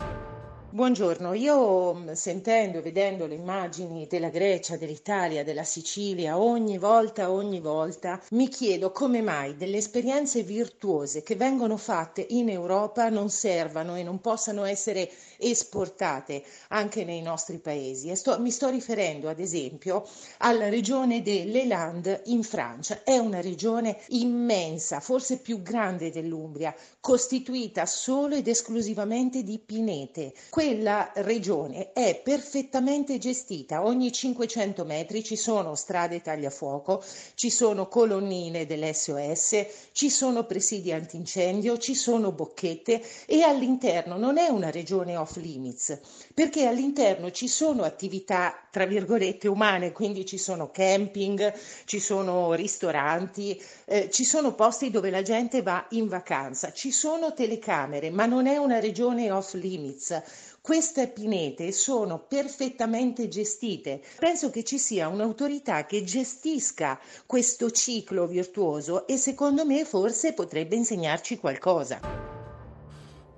Buongiorno, 0.74 1.34
io 1.34 1.94
mm, 1.94 2.10
sentendo 2.14 2.78
e 2.78 2.82
vedendo 2.82 3.26
le 3.26 3.36
immagini 3.36 4.08
della 4.08 4.28
Grecia, 4.28 4.76
dell'Italia, 4.76 5.44
della 5.44 5.62
Sicilia, 5.62 6.36
ogni 6.36 6.78
volta, 6.78 7.30
ogni 7.30 7.60
volta 7.60 8.20
mi 8.30 8.48
chiedo 8.48 8.90
come 8.90 9.22
mai 9.22 9.54
delle 9.54 9.76
esperienze 9.76 10.42
virtuose 10.42 11.22
che 11.22 11.36
vengono 11.36 11.76
fatte 11.76 12.26
in 12.30 12.48
Europa 12.48 13.08
non 13.08 13.30
servano 13.30 13.94
e 13.94 14.02
non 14.02 14.20
possano 14.20 14.64
essere 14.64 15.08
esportate 15.38 16.42
anche 16.70 17.04
nei 17.04 17.22
nostri 17.22 17.58
paesi. 17.58 18.12
Sto, 18.16 18.40
mi 18.40 18.50
sto 18.50 18.68
riferendo 18.68 19.28
ad 19.28 19.38
esempio 19.38 20.04
alla 20.38 20.68
regione 20.68 21.22
delle 21.22 21.66
Landes 21.66 22.22
in 22.24 22.42
Francia. 22.42 23.04
È 23.04 23.16
una 23.16 23.40
regione 23.40 24.00
immensa, 24.08 24.98
forse 24.98 25.38
più 25.38 25.62
grande 25.62 26.10
dell'Umbria, 26.10 26.74
costituita 26.98 27.86
solo 27.86 28.34
ed 28.34 28.48
esclusivamente 28.48 29.44
di 29.44 29.60
pinete 29.64 30.32
quella 30.64 31.12
regione 31.16 31.92
è 31.92 32.18
perfettamente 32.24 33.18
gestita. 33.18 33.84
Ogni 33.84 34.10
500 34.10 34.86
metri 34.86 35.22
ci 35.22 35.36
sono 35.36 35.74
strade 35.74 36.22
tagliafuoco, 36.22 37.04
ci 37.34 37.50
sono 37.50 37.86
colonnine 37.86 38.64
dell'SOS, 38.64 39.66
ci 39.92 40.08
sono 40.08 40.44
presidi 40.44 40.90
antincendio, 40.90 41.76
ci 41.76 41.94
sono 41.94 42.32
bocchette 42.32 43.02
e 43.26 43.42
all'interno 43.42 44.16
non 44.16 44.38
è 44.38 44.48
una 44.48 44.70
regione 44.70 45.18
off 45.18 45.36
limits, 45.36 45.98
perché 46.32 46.64
all'interno 46.64 47.30
ci 47.30 47.46
sono 47.46 47.82
attività 47.82 48.58
tra 48.70 48.86
virgolette 48.86 49.48
umane, 49.48 49.92
quindi 49.92 50.24
ci 50.24 50.38
sono 50.38 50.70
camping, 50.70 51.52
ci 51.84 52.00
sono 52.00 52.54
ristoranti, 52.54 53.62
eh, 53.84 54.08
ci 54.10 54.24
sono 54.24 54.54
posti 54.54 54.90
dove 54.90 55.10
la 55.10 55.22
gente 55.22 55.60
va 55.62 55.86
in 55.90 56.08
vacanza, 56.08 56.72
ci 56.72 56.90
sono 56.90 57.34
telecamere, 57.34 58.10
ma 58.10 58.24
non 58.24 58.46
è 58.46 58.56
una 58.56 58.80
regione 58.80 59.30
off 59.30 59.52
limits. 59.52 60.22
Queste 60.64 61.12
pinete 61.12 61.72
sono 61.72 62.24
perfettamente 62.26 63.28
gestite. 63.28 64.00
Penso 64.18 64.48
che 64.48 64.64
ci 64.64 64.78
sia 64.78 65.08
un'autorità 65.08 65.84
che 65.84 66.04
gestisca 66.04 66.98
questo 67.26 67.68
ciclo 67.68 68.26
virtuoso 68.26 69.06
e 69.06 69.18
secondo 69.18 69.66
me 69.66 69.84
forse 69.84 70.32
potrebbe 70.32 70.74
insegnarci 70.74 71.36
qualcosa. 71.36 72.00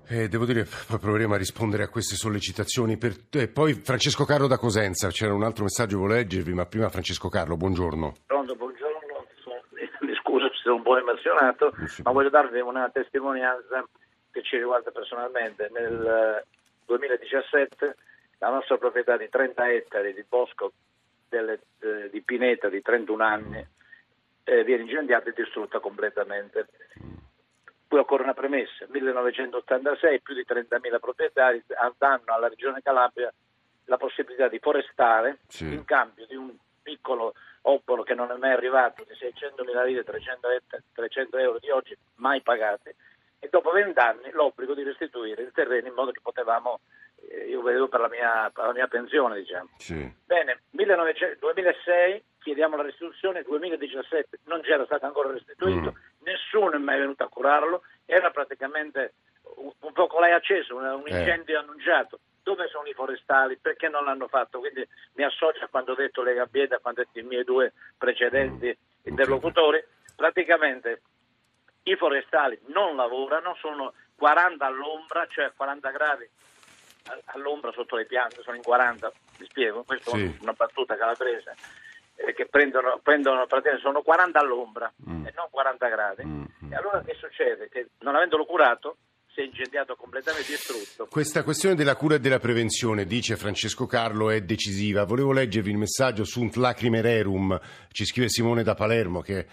Eh, 0.07 0.29
devo 0.29 0.45
dire, 0.45 0.69
poi 0.87 1.01
proveremo 1.01 1.35
a 1.35 1.37
rispondere 1.37 1.83
a 1.83 1.89
queste 1.89 2.15
sollecitazioni. 2.15 2.97
Per... 2.97 3.13
Eh, 3.33 3.49
poi 3.49 3.75
Francesco 3.75 4.25
Carlo 4.25 4.47
da 4.47 4.57
Cosenza, 4.57 5.09
c'era 5.09 5.35
un 5.35 5.43
altro 5.43 5.65
messaggio 5.65 5.97
che 5.97 6.03
volevo 6.03 6.21
leggervi, 6.21 6.53
ma 6.55 6.67
prima 6.67 6.89
Francesco 6.91 7.29
Carlo, 7.29 7.57
buongiorno. 7.57 8.13
Pronto, 8.25 8.55
buongiorno, 8.55 9.27
sono... 9.43 9.61
mi 10.07 10.15
scuso 10.23 10.47
se 10.51 10.61
sono 10.63 10.77
un 10.77 10.83
po' 10.83 10.97
emozionato, 10.97 11.73
ma 12.05 12.13
voglio 12.13 12.31
darvi 12.31 12.61
una 12.61 12.89
testimonianza 12.89 13.85
che 14.31 14.43
ci 14.45 14.59
riguarda 14.59 14.93
personalmente. 14.93 15.69
Nel 15.73 16.45
2017 16.87 17.97
la 18.39 18.51
nostra 18.51 18.79
proprietà 18.79 19.17
di 19.17 19.29
30 19.29 19.73
ettari 19.73 20.15
di 20.15 20.25
bosco 20.29 20.73
delle, 21.29 21.61
eh, 21.81 22.09
di 22.11 22.21
Pineta 22.23 22.69
di 22.69 22.83
31 22.83 23.23
anni 23.23 23.67
eh, 24.45 24.65
viene 24.65 24.83
incendiata 24.83 25.29
e 25.29 25.35
distrutta 25.35 25.81
completamente. 25.81 26.67
Poi 27.89 28.01
occorre 28.01 28.25
una 28.25 28.35
premessa, 28.35 28.87
1986 28.89 30.21
più 30.21 30.35
di 30.35 30.45
30.000 30.47 30.99
proprietari 31.01 31.63
danno 31.97 32.35
alla 32.35 32.49
Regione 32.49 32.83
Calabria 32.83 33.33
la 33.85 33.97
possibilità 33.97 34.49
di 34.49 34.59
forestare 34.59 35.39
sì. 35.47 35.73
in 35.73 35.85
cambio 35.85 36.27
di 36.27 36.35
un 36.35 36.53
piccolo 36.83 37.35
obolo 37.63 38.03
che 38.03 38.15
non 38.15 38.31
è 38.31 38.37
mai 38.37 38.53
arrivato 38.53 39.05
di 39.05 39.13
600.000 39.13 39.85
lire, 39.85 40.05
300, 40.05 40.49
300 40.95 41.39
euro 41.39 41.59
di 41.59 41.71
oggi, 41.71 41.97
mai 42.17 42.41
pagati, 42.41 42.95
e 43.39 43.49
dopo 43.51 43.71
vent'anni 43.71 44.31
l'obbligo 44.33 44.75
di 44.75 44.83
restituire 44.83 45.43
il 45.43 45.53
terreno 45.53 45.89
in 45.89 45.95
modo 45.95 46.11
che 46.11 46.21
potevamo, 46.23 46.81
eh, 47.29 47.49
io 47.49 47.63
vedo 47.63 47.89
per 47.89 48.01
la 48.01 48.09
mia, 48.09 48.51
per 48.53 48.67
la 48.67 48.73
mia 48.73 48.87
pensione 48.87 49.39
diciamo. 49.39 49.71
Sì. 49.79 50.15
Bene, 50.25 50.63
1900, 50.71 51.39
2006 51.41 52.25
chiediamo 52.41 52.77
la 52.77 52.85
restituzione, 52.85 53.43
2017 53.43 54.39
non 54.45 54.61
c'era 54.63 54.85
stato 54.85 55.05
ancora 55.05 55.33
restituito, 55.33 55.93
mm. 55.93 56.25
nessuno 56.25 56.73
è 56.73 56.79
mai 56.79 56.99
venuto 56.99 57.25
a 57.25 57.29
curarlo, 57.29 57.83
era 58.05 58.31
praticamente 58.31 59.15
un, 59.57 59.73
un 59.81 59.93
focolai 59.93 60.33
acceso, 60.33 60.77
un, 60.77 60.85
un 60.85 61.03
eh. 61.07 61.19
incendio 61.19 61.57
eh. 61.57 61.63
annunciato. 61.63 62.21
Dove 62.43 62.69
sono 62.69 62.87
i 62.87 62.95
forestali? 62.95 63.57
Perché 63.57 63.89
non 63.89 64.05
l'hanno 64.05 64.29
fatto? 64.29 64.61
Quindi 64.61 64.87
mi 65.15 65.25
associo 65.25 65.65
a 65.65 65.69
quando 65.69 65.93
ho 65.93 65.97
detto 65.97 66.23
Lega 66.23 66.47
Bieda, 66.47 66.79
quando 66.79 67.01
ho 67.01 67.05
detto 67.05 67.19
i 67.19 67.29
miei 67.29 67.43
due 67.43 67.73
precedenti 67.99 68.69
mm. 68.69 69.09
interlocutori. 69.09 69.83
Praticamente 70.15 71.03
i 71.89 71.97
forestali 71.97 72.59
non 72.67 72.97
lavorano, 72.97 73.57
sono 73.61 73.93
40 74.17 74.65
all'ombra, 74.65 75.27
cioè 75.29 75.53
40 75.55 75.91
gradi 75.91 76.29
all'ombra 77.27 77.71
sotto 77.73 77.97
le 77.97 78.07
piante, 78.07 78.43
sono 78.43 78.57
in 78.57 78.63
40, 78.63 79.13
vi 79.39 79.45
spiego, 79.47 79.85
questa 79.85 80.11
sì. 80.11 80.25
è 80.25 80.43
una 80.43 80.53
battuta 80.53 80.97
calabrese, 80.97 81.55
eh, 82.17 82.35
che 82.35 82.47
prendono, 82.47 82.99
prendono 83.03 83.47
sono 83.81 84.03
40 84.03 84.39
all'ombra 84.39 84.93
mm. 85.09 85.27
e 85.27 85.33
non 85.37 85.47
40 85.51 85.89
gradi. 85.89 86.25
Mm. 86.25 86.45
E 86.71 86.75
allora 86.75 87.01
che 87.03 87.15
succede? 87.15 87.69
Che 87.69 87.91
non 88.01 88.17
avendolo 88.17 88.45
curato 88.45 88.97
si 89.37 89.43
è 89.43 89.45
incendiato 89.45 89.97
completamente 89.97 90.51
distrutto. 90.51 91.07
Questa 91.11 91.43
questione 91.43 91.75
della 91.75 91.95
cura 91.95 92.15
e 92.15 92.21
della 92.21 92.39
prevenzione, 92.39 93.05
dice 93.05 93.37
Francesco 93.37 93.85
Carlo, 93.85 94.31
è 94.31 94.41
decisiva. 94.41 95.05
Volevo 95.05 95.33
leggervi 95.33 95.71
il 95.71 95.77
messaggio 95.77 96.25
sunt 96.25 96.57
lacrime 96.57 97.03
rerum, 97.03 97.61
ci 97.93 98.07
scrive 98.07 98.31
Simone 98.31 98.63
da 98.63 98.75
Palermo, 98.75 99.21
che 99.21 99.39
è 99.41 99.47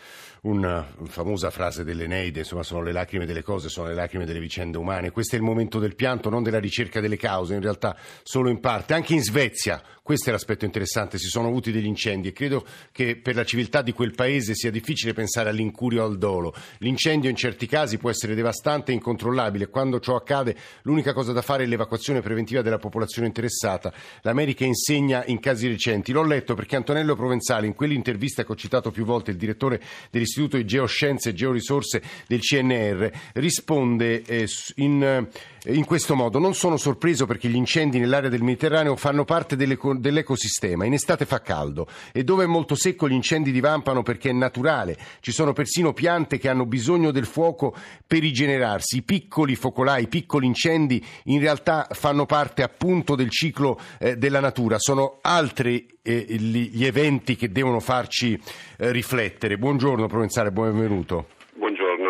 una 0.43 0.85
famosa 1.05 1.49
frase 1.49 1.85
dell'Eneide, 1.85 2.39
insomma 2.39 2.63
sono 2.63 2.81
le 2.81 2.91
lacrime 2.91 3.25
delle 3.25 3.43
cose, 3.43 3.69
sono 3.69 3.87
le 3.87 3.93
lacrime 3.93 4.25
delle 4.25 4.39
vicende 4.39 4.77
umane. 4.77 5.11
Questo 5.11 5.35
è 5.35 5.39
il 5.39 5.43
momento 5.43 5.79
del 5.79 5.95
pianto, 5.95 6.29
non 6.29 6.43
della 6.43 6.59
ricerca 6.59 6.99
delle 6.99 7.15
cause, 7.15 7.53
in 7.53 7.61
realtà 7.61 7.95
solo 8.23 8.49
in 8.49 8.59
parte. 8.59 8.93
Anche 8.93 9.13
in 9.13 9.21
Svezia, 9.21 9.81
questo 10.01 10.29
è 10.29 10.31
l'aspetto 10.33 10.65
interessante, 10.65 11.17
si 11.17 11.27
sono 11.27 11.47
avuti 11.47 11.71
degli 11.71 11.85
incendi 11.85 12.27
e 12.29 12.33
credo 12.33 12.65
che 12.91 13.15
per 13.15 13.35
la 13.35 13.45
civiltà 13.45 13.81
di 13.81 13.93
quel 13.93 14.13
paese 14.13 14.53
sia 14.53 14.69
difficile 14.69 15.13
pensare 15.13 15.49
all'incurio 15.49 16.03
o 16.03 16.05
al 16.07 16.17
dolo. 16.17 16.53
L'incendio 16.79 17.29
in 17.29 17.37
certi 17.37 17.65
casi 17.65 17.97
può 17.97 18.09
essere 18.09 18.35
devastante 18.35 18.91
e 18.91 18.95
incontrollabile. 18.95 19.69
Quando 19.73 19.99
ciò 19.99 20.15
accade 20.15 20.55
l'unica 20.83 21.13
cosa 21.13 21.31
da 21.31 21.41
fare 21.41 21.63
è 21.63 21.65
l'evacuazione 21.65 22.21
preventiva 22.21 22.61
della 22.61 22.77
popolazione 22.77 23.25
interessata. 23.25 23.91
L'America 24.21 24.63
insegna 24.63 25.25
in 25.25 25.39
casi 25.39 25.67
recenti. 25.67 26.11
L'ho 26.11 26.21
letto 26.21 26.53
perché 26.53 26.75
Antonello 26.75 27.15
Provenzale, 27.15 27.65
in 27.65 27.73
quell'intervista 27.73 28.45
che 28.45 28.51
ho 28.51 28.55
citato 28.55 28.91
più 28.91 29.03
volte, 29.03 29.31
il 29.31 29.37
direttore 29.37 29.81
dell'Istituto 30.11 30.57
di 30.57 30.65
Geoscienze 30.65 31.29
e 31.29 31.33
Georisorse 31.33 32.03
del 32.27 32.41
CNR, 32.41 33.11
risponde 33.33 34.21
eh, 34.21 34.47
in, 34.75 35.27
in, 35.65 35.85
questo 35.85 36.15
modo. 36.15 36.39
Non 36.39 36.53
sono 36.53 36.77
sorpreso 36.77 37.25
perché 37.25 37.47
gli 37.47 37.55
incendi 37.55 37.99
nell'area 37.99 38.29
del 38.29 38.41
Mediterraneo 38.41 38.95
fanno 38.95 39.25
parte 39.25 39.55
dell'ecosistema. 39.55 40.85
In 40.85 40.93
estate 40.93 41.25
fa 41.25 41.41
caldo 41.41 41.87
e 42.11 42.23
dove 42.23 42.43
è 42.43 42.47
molto 42.47 42.75
secco 42.75 43.07
gli 43.07 43.13
incendi 43.13 43.51
divampano 43.51 44.03
perché 44.03 44.29
è 44.29 44.33
naturale. 44.33 44.97
Ci 45.19 45.31
sono 45.31 45.53
persino 45.53 45.93
piante 45.93 46.37
che 46.37 46.49
hanno 46.49 46.65
bisogno 46.65 47.11
del 47.11 47.25
fuoco 47.25 47.75
per 48.05 48.19
rigenerarsi. 48.19 48.97
I 48.97 49.03
piccoli 49.03 49.55
focolai, 49.55 50.03
i 50.03 50.07
piccoli 50.07 50.45
incendi 50.45 51.03
in 51.25 51.39
realtà 51.39 51.87
fanno 51.91 52.25
parte 52.25 52.63
appunto 52.63 53.15
del 53.15 53.29
ciclo 53.29 53.79
eh, 53.99 54.17
della 54.17 54.39
natura. 54.39 54.77
Sono 54.79 55.19
altri 55.21 55.87
eh, 56.01 56.25
gli 56.37 56.85
eventi 56.85 57.35
che 57.35 57.51
devono 57.51 57.79
farci 57.79 58.39
eh, 58.77 58.91
riflettere. 58.91 59.57
Buongiorno 59.57 60.07
Provenzale, 60.07 60.51
benvenuto. 60.51 61.41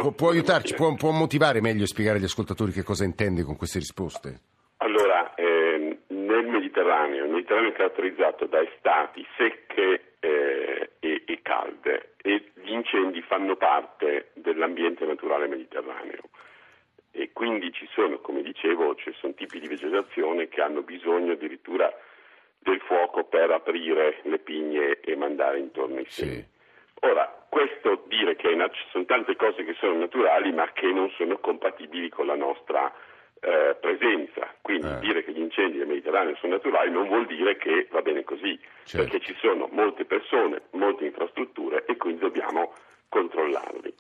Buongiorno. 0.04 0.12
Può, 0.12 0.30
aiutarci, 0.30 0.74
può, 0.74 0.94
può, 0.96 1.12
motivare 1.12 1.62
meglio 1.62 1.84
e 1.84 1.88
spiegare 1.88 2.18
agli 2.18 2.26
ascoltatori 2.26 2.72
che 2.74 2.84
cosa 2.84 3.06
intende 3.06 3.44
con 3.44 3.56
queste 3.56 3.80
risposte? 3.80 4.40
Allora, 4.78 5.34
eh, 5.36 6.00
nel 6.08 6.46
Mediterraneo, 6.46 7.24
il 7.24 7.32
Mediterraneo 7.32 7.70
è 7.70 7.74
caratterizzato 7.74 8.46
da 8.46 8.62
estati 8.62 9.26
secche 9.38 10.16
eh, 10.20 10.92
e, 11.00 11.24
e 11.26 11.40
calde 11.42 12.16
e 12.18 12.52
gli 12.56 12.72
incendi 12.72 13.22
fanno 13.22 13.56
parte 13.56 14.32
dell'ambiente 14.34 15.06
naturale 15.06 15.48
mediterraneo 15.48 16.24
e 17.12 17.32
quindi 17.32 17.72
ci 17.72 17.88
sono, 17.94 18.20
come 18.20 18.42
dicevo, 18.42 18.96
ci 18.96 19.14
sono 19.20 19.34
tipi 19.34 19.60
di 19.60 19.68
vegetazione 19.68 20.50
che 20.50 20.62
hanno 20.62 20.82
bisogno 20.82 21.34
addirittura 21.34 21.90
del 22.60 22.82
fuoco 22.82 23.24
per 23.26 23.52
aprire 23.52 24.20
le 24.24 24.40
pigne 24.40 25.00
e 25.00 25.16
mandare 25.16 25.60
intorno 25.60 26.00
i 26.00 26.06
semi. 26.10 26.32
Sì. 26.32 26.46
Ora, 27.06 27.43
questo 27.54 28.02
dire 28.08 28.36
che 28.36 28.50
ci 28.50 28.86
sono 28.90 29.06
tante 29.06 29.36
cose 29.36 29.64
che 29.64 29.76
sono 29.78 29.96
naturali 29.96 30.52
ma 30.52 30.72
che 30.74 30.92
non 30.92 31.12
sono 31.12 31.38
compatibili 31.38 32.10
con 32.10 32.26
la 32.26 32.36
nostra 32.36 32.92
eh, 33.40 33.78
presenza, 33.80 34.52
quindi 34.60 34.88
eh. 34.88 35.00
dire 35.02 35.24
che 35.24 35.34
gli 35.34 35.40
incendi 35.40 35.78
del 35.78 35.86
Mediterraneo 35.86 36.36
sono 36.38 36.54
naturali 36.54 36.90
non 36.90 37.08
vuol 37.08 37.28
dire 37.28 37.56
che 37.58 37.88
va 37.92 38.02
bene 38.02 38.24
così, 38.24 38.60
certo. 38.86 39.08
perché 39.08 39.24
ci 39.24 39.36
sono 39.40 39.70
molte 39.72 40.04
persone, 40.06 40.64
molte 40.72 41.06
infrastrutture 41.06 41.86
e 41.86 41.96
quindi 41.96 42.22
dobbiamo 42.22 42.74
controllarli. 43.08 43.94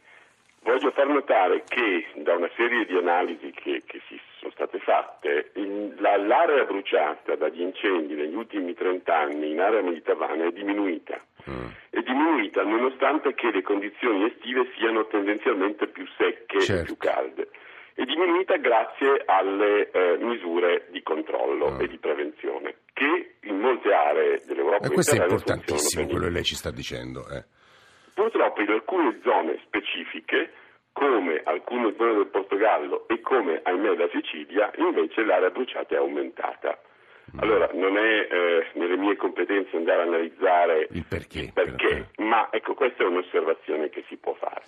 Voglio 0.63 0.89
far 0.89 1.07
notare 1.07 1.63
che 1.67 2.07
da 2.23 2.33
una 2.35 2.49
serie 2.55 2.85
di 2.85 2.97
analisi 2.97 3.51
che, 3.51 3.83
che 3.85 4.01
si 4.07 4.19
sono 4.39 4.51
state 4.51 4.79
fatte, 4.79 5.51
in, 5.55 5.93
la, 5.99 6.17
l'area 6.17 6.63
bruciata 6.63 7.35
dagli 7.35 7.61
incendi 7.61 8.15
negli 8.15 8.33
ultimi 8.33 8.73
30 8.73 9.15
anni 9.15 9.51
in 9.51 9.59
area 9.59 9.81
mediterranea 9.81 10.47
è 10.47 10.51
diminuita. 10.51 11.21
Mm. 11.49 11.67
È 11.89 11.99
diminuita 11.99 12.63
nonostante 12.63 13.33
che 13.33 13.51
le 13.51 13.61
condizioni 13.61 14.25
estive 14.25 14.71
siano 14.77 15.05
tendenzialmente 15.07 15.87
più 15.87 16.05
secche 16.17 16.61
certo. 16.61 16.81
e 16.81 16.85
più 16.85 16.97
calde. 16.97 17.49
È 17.93 18.03
diminuita 18.03 18.57
grazie 18.57 19.21
alle 19.25 19.91
eh, 19.91 20.17
misure 20.17 20.87
di 20.89 21.03
controllo 21.03 21.71
mm. 21.71 21.81
e 21.81 21.87
di 21.87 21.97
prevenzione 21.97 22.75
che 22.93 23.35
in 23.41 23.59
molte 23.59 23.91
aree 23.91 24.41
dell'Europa 24.45 24.87
e 24.87 24.89
questo 24.91 25.15
è 25.15 25.21
importantissimo 25.21 26.07
quello 26.07 26.25
che 26.25 26.31
lei 26.31 26.43
ci 26.43 26.55
sta 26.55 26.71
dicendo. 26.71 27.27
Eh. 27.29 27.43
Purtroppo 28.13 28.61
in 28.61 28.69
alcune 28.69 29.19
zone 29.23 29.59
specifiche, 29.65 30.53
come 30.93 31.41
alcune 31.43 31.93
zone 31.97 32.13
del 32.13 32.27
Portogallo 32.27 33.07
e 33.07 33.19
come 33.21 33.59
ahimè 33.63 33.95
la 33.95 34.07
Sicilia, 34.11 34.71
invece 34.77 35.23
l'area 35.23 35.49
bruciata 35.49 35.95
è 35.95 35.97
aumentata. 35.97 36.79
Mm. 37.35 37.39
Allora, 37.39 37.69
non 37.73 37.97
è 37.97 38.27
eh, 38.29 38.67
nelle 38.75 38.97
mie 38.97 39.15
competenze 39.15 39.75
andare 39.77 40.01
a 40.01 40.05
analizzare 40.05 40.87
il 40.91 41.05
perché, 41.07 41.39
il 41.39 41.53
perché 41.53 42.09
ma 42.17 42.49
ecco, 42.51 42.73
questa 42.73 43.03
è 43.03 43.05
un'osservazione 43.05 43.89
che 43.89 44.03
si 44.07 44.17
può 44.17 44.33
fare. 44.33 44.61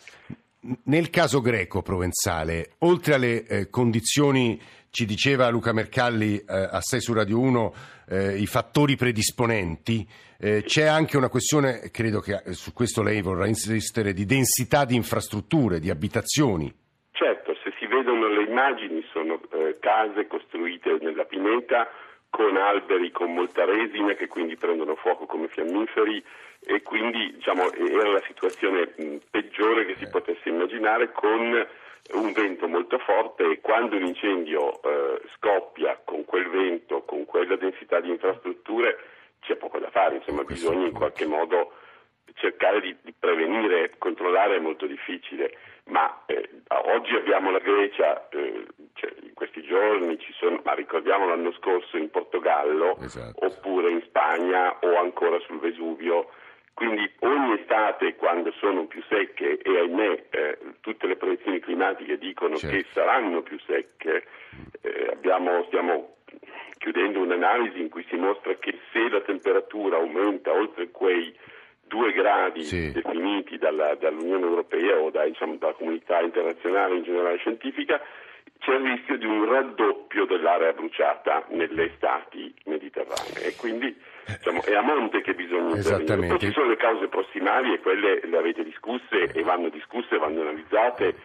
Nel 0.86 1.10
caso 1.12 1.42
greco 1.42 1.82
provenzale, 1.82 2.76
oltre 2.80 3.14
alle 3.14 3.46
eh, 3.46 3.70
condizioni 3.70 4.60
ci 4.90 5.06
diceva 5.06 5.50
Luca 5.50 5.74
Mercalli 5.74 6.38
eh, 6.38 6.44
a 6.48 6.80
6 6.80 7.02
su 7.02 7.14
Radio 7.14 7.40
1 7.40 7.74
eh, 8.10 8.38
i 8.38 8.46
fattori 8.46 8.96
predisponenti. 8.96 10.08
Eh, 10.40 10.64
c'è 10.64 10.86
anche 10.86 11.18
una 11.18 11.30
questione, 11.30 11.90
credo 11.92 12.20
che 12.20 12.42
eh, 12.46 12.54
su 12.54 12.74
questo 12.74 13.04
lei 13.04 13.22
vorrà 13.22 13.46
insistere, 13.46 14.14
di 14.14 14.26
densità 14.26 14.86
di 14.86 14.96
infrastrutture, 14.96 15.80
di 15.80 15.90
abitazioni. 15.90 16.74
Certo, 17.12 17.56
se 17.64 17.74
si 17.78 17.86
vedono 17.86 18.28
le 18.28 18.44
immagini 18.44 19.04
sono 19.12 19.40
eh, 19.52 19.78
case 19.80 20.28
costruite 20.28 20.98
nella 21.02 21.26
pineta 21.26 21.88
con 22.36 22.58
alberi 22.58 23.12
con 23.12 23.34
molta 23.34 23.64
resina 23.64 24.14
che 24.14 24.28
quindi 24.28 24.58
prendono 24.58 24.96
fuoco 24.96 25.26
come 25.26 25.48
fiammiferi 25.48 26.22
e 26.66 26.82
quindi 26.82 27.32
diciamo, 27.36 27.72
era 27.72 28.10
la 28.10 28.22
situazione 28.28 28.88
peggiore 29.30 29.86
che 29.86 29.96
si 29.96 30.10
potesse 30.10 30.50
immaginare 30.50 31.14
con 31.14 31.66
un 32.12 32.32
vento 32.34 32.68
molto 32.68 32.98
forte 32.98 33.50
e 33.50 33.62
quando 33.62 33.96
un 33.96 34.04
incendio 34.04 34.82
eh, 34.84 35.22
scoppia 35.38 35.98
con 36.04 36.26
quel 36.26 36.50
vento, 36.50 37.04
con 37.04 37.24
quella 37.24 37.56
densità 37.56 38.02
di 38.02 38.10
infrastrutture, 38.10 38.98
c'è 39.40 39.56
poco 39.56 39.80
da 39.80 39.90
fare, 39.90 40.18
insomma 40.18 40.44
bisogna 40.44 40.88
in 40.88 40.94
qualche 40.94 41.26
modo 41.26 41.72
cercare 42.34 42.82
di, 42.82 42.98
di 43.02 43.14
prevenire, 43.18 43.94
controllare 43.98 44.58
è 44.58 44.60
molto 44.60 44.86
difficile, 44.88 45.56
ma 45.88 46.24
eh, 46.26 46.50
oggi 46.68 47.16
abbiamo 47.16 47.52
la 47.52 47.60
Grecia, 47.60 48.28
eh, 48.30 48.66
cioè, 48.94 49.14
in 49.22 49.34
questi 49.34 49.62
giorni 49.64 50.18
ci 50.20 50.34
sono, 50.34 50.62
ma 50.64 50.74
ricordiamo 50.74 51.28
l'anno 51.28 51.52
scorso 51.54 51.98
in 51.98 52.10
Portogallo, 52.10 52.98
esatto. 53.02 53.46
oppure 53.46 53.92
in 53.92 54.02
Spagna 54.06 54.78
o 54.80 54.98
ancora 54.98 55.40
sul 55.40 55.60
Vesuvio. 55.60 56.30
Quindi 56.74 57.10
ogni 57.20 57.54
estate, 57.60 58.16
quando 58.16 58.52
sono 58.60 58.86
più 58.86 59.02
secche, 59.08 59.60
e 59.60 59.78
ahimè 59.80 60.26
eh, 60.30 60.58
tutte 60.82 61.08
le 61.08 61.16
proiezioni 61.16 61.60
climatiche 61.60 62.18
dicono 62.18 62.58
certo. 62.58 62.76
che 62.76 62.86
saranno 62.92 63.42
più 63.44 63.58
secche, 63.60 64.26
eh, 64.82 65.08
abbiamo, 65.10 65.64
stiamo 65.68 66.18
chiudendo 66.78 67.22
un'analisi 67.22 67.80
in 67.80 67.90
cui 67.90 68.06
si 68.10 68.16
mostra 68.18 68.54
che 68.56 68.78
se 68.92 69.08
la 69.10 69.22
temperatura 69.22 69.98
aumenta 69.98 70.52
oltre 70.52 70.92
quei 70.92 71.34
due 71.88 72.12
gradi 72.14 72.64
sì. 72.64 72.92
definiti 72.92 73.58
dalla, 73.58 73.96
dall'Unione 73.96 74.46
Europea 74.46 74.98
o 75.00 75.10
da, 75.10 75.26
diciamo, 75.26 75.56
dalla 75.56 75.74
comunità 75.74 76.20
internazionale 76.22 76.98
in 76.98 77.04
generale 77.04 77.38
scientifica, 77.38 78.02
c'è 78.60 78.74
il 78.74 78.84
rischio 78.84 79.18
di 79.18 79.26
un 79.26 79.46
raddoppio 79.46 80.26
dell'area 80.26 80.74
bruciata 80.74 81.46
nelle 81.50 81.92
estati 81.92 82.54
mediterranee 82.66 83.44
e 83.44 83.56
quindi 83.56 83.96
diciamo, 84.26 84.64
è 84.64 84.74
a 84.74 84.82
monte 84.82 85.22
che 85.22 85.34
bisogna 85.36 85.76
intervenire. 85.76 86.28
Poi 86.28 86.40
ci 86.40 86.52
sono 86.52 86.70
le 86.70 86.78
cause 86.78 87.08
prossimali 87.08 87.74
e 87.74 87.80
quelle 87.80 88.22
le 88.24 88.38
avete 88.38 88.64
discusse 88.64 89.32
e 89.32 89.44
vanno 89.44 89.70
discusse, 89.70 90.18
vanno 90.18 90.42
analizzate. 90.42 91.16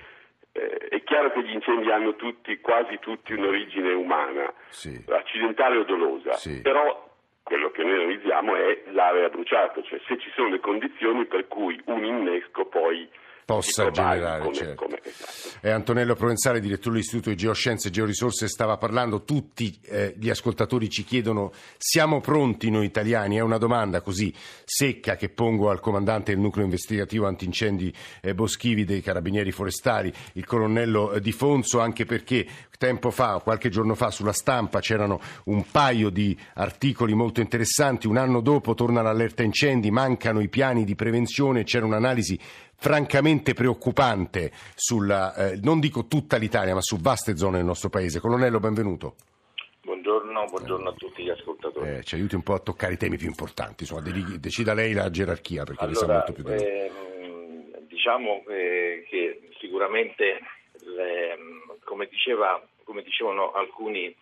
Eh, 0.53 0.77
è 0.89 1.03
chiaro 1.05 1.31
che 1.31 1.43
gli 1.45 1.53
incendi 1.53 1.91
hanno 1.91 2.17
tutti, 2.17 2.59
quasi 2.61 2.99
tutti 2.99 3.33
un'origine 3.33 3.93
umana, 3.93 4.53
sì. 4.69 5.03
accidentale 5.09 5.79
o 5.79 5.85
dolosa, 5.85 6.33
sì. 6.33 6.61
però 6.61 7.10
quello 7.43 7.71
che 7.71 7.83
noi 7.83 7.95
analizziamo 7.95 8.55
è 8.55 8.83
l'area 8.93 9.29
bruciata, 9.29 9.83
cioè 9.83 10.01
se 10.07 10.19
ci 10.19 10.31
sono 10.35 10.49
le 10.49 10.61
condizioni 10.61 11.25
per 11.27 11.49
cui 11.49 11.81
un 11.87 12.05
innesco 12.05 12.67
poi 12.67 13.09
possa 13.55 13.91
generare. 13.91 14.43
Come, 14.43 14.55
certo. 14.55 14.85
come, 14.85 15.01
esatto. 15.03 15.67
eh, 15.67 15.71
Antonello 15.71 16.15
Provenzale, 16.15 16.61
direttore 16.61 16.95
dell'Istituto 16.95 17.31
di 17.31 17.37
Geoscienze 17.37 17.89
e 17.89 17.91
Georisorse, 17.91 18.47
stava 18.47 18.77
parlando. 18.77 19.25
Tutti 19.25 19.77
eh, 19.87 20.15
gli 20.17 20.31
ascoltatori 20.31 20.89
ci 20.89 21.03
chiedono: 21.03 21.53
siamo 21.77 22.21
pronti 22.21 22.71
noi 22.71 22.87
italiani? 22.87 23.37
È 23.37 23.41
una 23.41 23.59
domanda 23.59 24.01
così 24.01 24.33
secca 24.65 25.17
che 25.17 25.29
pongo 25.29 25.71
al 25.71 25.81
comandante 25.81 26.33
del 26.33 26.41
nucleo 26.41 26.65
investigativo 26.65 27.27
antincendi 27.27 27.93
eh, 28.23 28.35
boschivi 28.35 28.85
dei 28.85 29.01
carabinieri 29.01 29.51
forestali, 29.51 30.13
il 30.35 30.47
colonnello 30.47 31.13
eh, 31.13 31.21
Di 31.21 31.33
Fonso, 31.33 31.81
anche 31.81 32.05
perché 32.05 32.47
tempo 32.79 33.11
fa, 33.11 33.41
qualche 33.45 33.69
giorno 33.69 33.95
fa, 33.95 34.11
sulla 34.11 34.33
stampa 34.33 34.81
c'erano 34.81 35.21
un 35.45 35.67
paio 35.71 36.09
di 36.09 36.35
articoli 36.55 37.13
molto 37.13 37.41
interessanti. 37.41 38.07
Un 38.07 38.17
anno 38.17 38.41
dopo 38.41 38.73
torna 38.75 39.03
l'allerta 39.03 39.43
incendi, 39.43 39.91
mancano 39.91 40.41
i 40.41 40.49
piani 40.49 40.85
di 40.85 40.95
prevenzione, 40.95 41.65
c'era 41.65 41.85
un'analisi 41.85 42.39
francamente 42.81 43.53
preoccupante 43.53 44.51
sulla, 44.75 45.35
eh, 45.35 45.61
non 45.63 45.81
dico 45.81 46.07
tutta 46.07 46.39
l'Italia, 46.39 46.73
ma 46.73 46.81
su 46.81 46.97
vaste 46.97 47.37
zone 47.37 47.59
del 47.59 47.67
nostro 47.67 47.91
paese. 47.91 48.21
Colonnello, 48.21 48.59
benvenuto. 48.59 49.17
Buongiorno, 49.83 50.45
buongiorno 50.47 50.89
a 50.89 50.93
tutti 50.95 51.23
gli 51.23 51.29
ascoltatori. 51.29 51.99
Eh, 51.99 52.03
ci 52.05 52.15
aiuti 52.15 52.37
un 52.37 52.43
po' 52.43 52.55
a 52.55 52.59
toccare 52.59 52.95
i 52.95 52.97
temi 52.97 53.19
più 53.19 53.27
importanti, 53.27 53.83
insomma, 53.83 54.01
decida 54.39 54.73
lei 54.73 54.95
la 54.95 55.11
gerarchia 55.11 55.65
perché 55.65 55.85
allora, 55.85 55.99
sa 55.99 56.07
molto 56.07 56.33
più 56.33 56.43
di 56.43 56.53
eh, 56.53 56.91
Diciamo 57.87 58.45
eh, 58.49 59.05
che 59.09 59.51
sicuramente, 59.59 60.41
le, 60.81 61.37
come, 61.85 62.07
diceva, 62.07 62.67
come, 62.85 63.03
dicevano 63.03 63.53
alcuni 63.53 64.15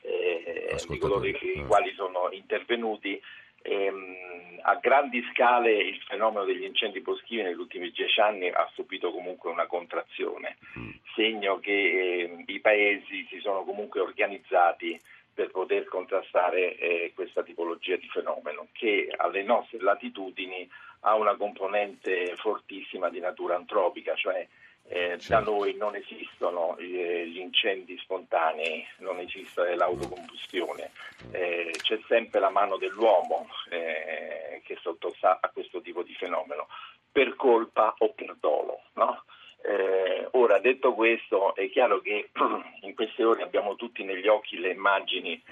eh, 0.00 0.74
di 0.88 0.98
coloro 0.98 1.26
i 1.26 1.32
eh. 1.32 1.64
quali 1.66 1.92
sono 1.94 2.28
intervenuti, 2.30 3.20
Ehm, 3.66 4.24
a 4.62 4.76
grandi 4.76 5.24
scale 5.32 5.72
il 5.72 6.00
fenomeno 6.08 6.44
degli 6.44 6.64
incendi 6.64 7.00
boschivi 7.00 7.42
negli 7.42 7.58
ultimi 7.58 7.90
dieci 7.90 8.20
anni 8.20 8.48
ha 8.48 8.68
subito 8.74 9.12
comunque 9.12 9.50
una 9.50 9.66
contrazione, 9.66 10.56
mm. 10.78 10.90
segno 11.14 11.60
che 11.60 11.70
eh, 11.72 12.44
i 12.46 12.60
paesi 12.60 13.26
si 13.28 13.38
sono 13.40 13.62
comunque 13.64 14.00
organizzati 14.00 15.00
per 15.32 15.50
poter 15.50 15.84
contrastare 15.84 16.76
eh, 16.76 17.12
questa 17.14 17.42
tipologia 17.42 17.96
di 17.96 18.08
fenomeno 18.08 18.68
che 18.72 19.08
alle 19.16 19.42
nostre 19.42 19.78
latitudini 19.80 20.68
ha 21.00 21.14
una 21.14 21.36
componente 21.36 22.34
fortissima 22.36 23.08
di 23.10 23.20
natura 23.20 23.54
antropica, 23.54 24.14
cioè 24.14 24.46
eh, 24.88 25.18
certo. 25.18 25.28
Da 25.28 25.40
noi 25.40 25.74
non 25.76 25.96
esistono 25.96 26.76
eh, 26.78 27.26
gli 27.26 27.38
incendi 27.38 27.98
spontanei, 27.98 28.86
non 28.98 29.18
esiste 29.18 29.74
l'autocombustione, 29.74 30.90
eh, 31.32 31.72
c'è 31.82 31.98
sempre 32.06 32.40
la 32.40 32.50
mano 32.50 32.76
dell'uomo 32.76 33.48
eh, 33.70 34.62
che 34.64 34.78
sottostà 34.80 35.38
a 35.40 35.50
questo 35.50 35.80
tipo 35.80 36.02
di 36.02 36.14
fenomeno, 36.14 36.68
per 37.10 37.34
colpa 37.34 37.94
o 37.98 38.12
per 38.12 38.36
dolo. 38.38 38.82
No? 38.94 39.24
Eh, 39.62 40.28
ora, 40.32 40.60
detto 40.60 40.94
questo, 40.94 41.56
è 41.56 41.68
chiaro 41.70 42.00
che 42.00 42.30
in 42.82 42.94
queste 42.94 43.24
ore 43.24 43.42
abbiamo 43.42 43.74
tutti 43.74 44.04
negli 44.04 44.28
occhi 44.28 44.58
le 44.58 44.70
immagini 44.70 45.42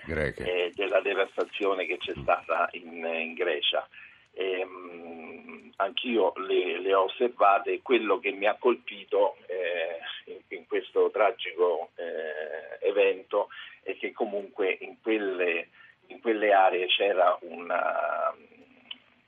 della 0.74 1.00
devastazione 1.00 1.86
che 1.86 1.96
c'è 1.98 2.12
stata 2.22 2.68
in, 2.72 3.04
in 3.04 3.34
Grecia. 3.34 3.88
Ehm, 4.34 5.33
anch'io 5.76 6.32
le, 6.36 6.80
le, 6.80 6.94
ho 6.94 7.04
osservate, 7.04 7.82
quello 7.82 8.18
che 8.18 8.32
mi 8.32 8.46
ha 8.46 8.56
colpito 8.58 9.36
eh, 9.46 10.32
in, 10.32 10.40
in, 10.48 10.66
questo 10.66 11.10
tragico 11.10 11.90
eh, 11.96 12.86
evento 12.86 13.48
è 13.82 13.96
che 13.96 14.12
comunque 14.12 14.76
in 14.80 15.00
quelle, 15.00 15.68
in 16.08 16.20
quelle 16.20 16.52
aree 16.52 16.86
c'era 16.86 17.36
una, 17.42 18.34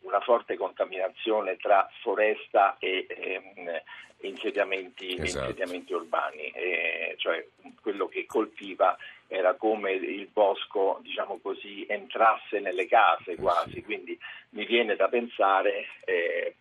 una, 0.00 0.20
forte 0.20 0.56
contaminazione 0.56 1.56
tra 1.56 1.88
foresta 2.00 2.76
e 2.78 3.06
ehm, 3.08 3.82
insediamenti, 4.20 5.16
esatto. 5.20 5.46
insediamenti, 5.46 5.92
urbani, 5.92 6.50
e 6.50 7.14
cioè 7.18 7.46
quello 7.80 8.08
che 8.08 8.26
colpiva 8.26 8.96
era 9.28 9.54
come 9.54 9.92
il 9.92 10.28
bosco, 10.32 10.98
diciamo 11.02 11.38
così, 11.42 11.84
entrasse 11.88 12.60
nelle 12.60 12.86
case 12.86 13.32
eh 13.32 13.36
quasi, 13.36 13.72
sì. 13.72 13.82
quindi 13.82 14.18
mi 14.50 14.64
viene 14.64 14.96
da 14.96 15.08
pensare, 15.08 15.86
eh, 16.04 16.54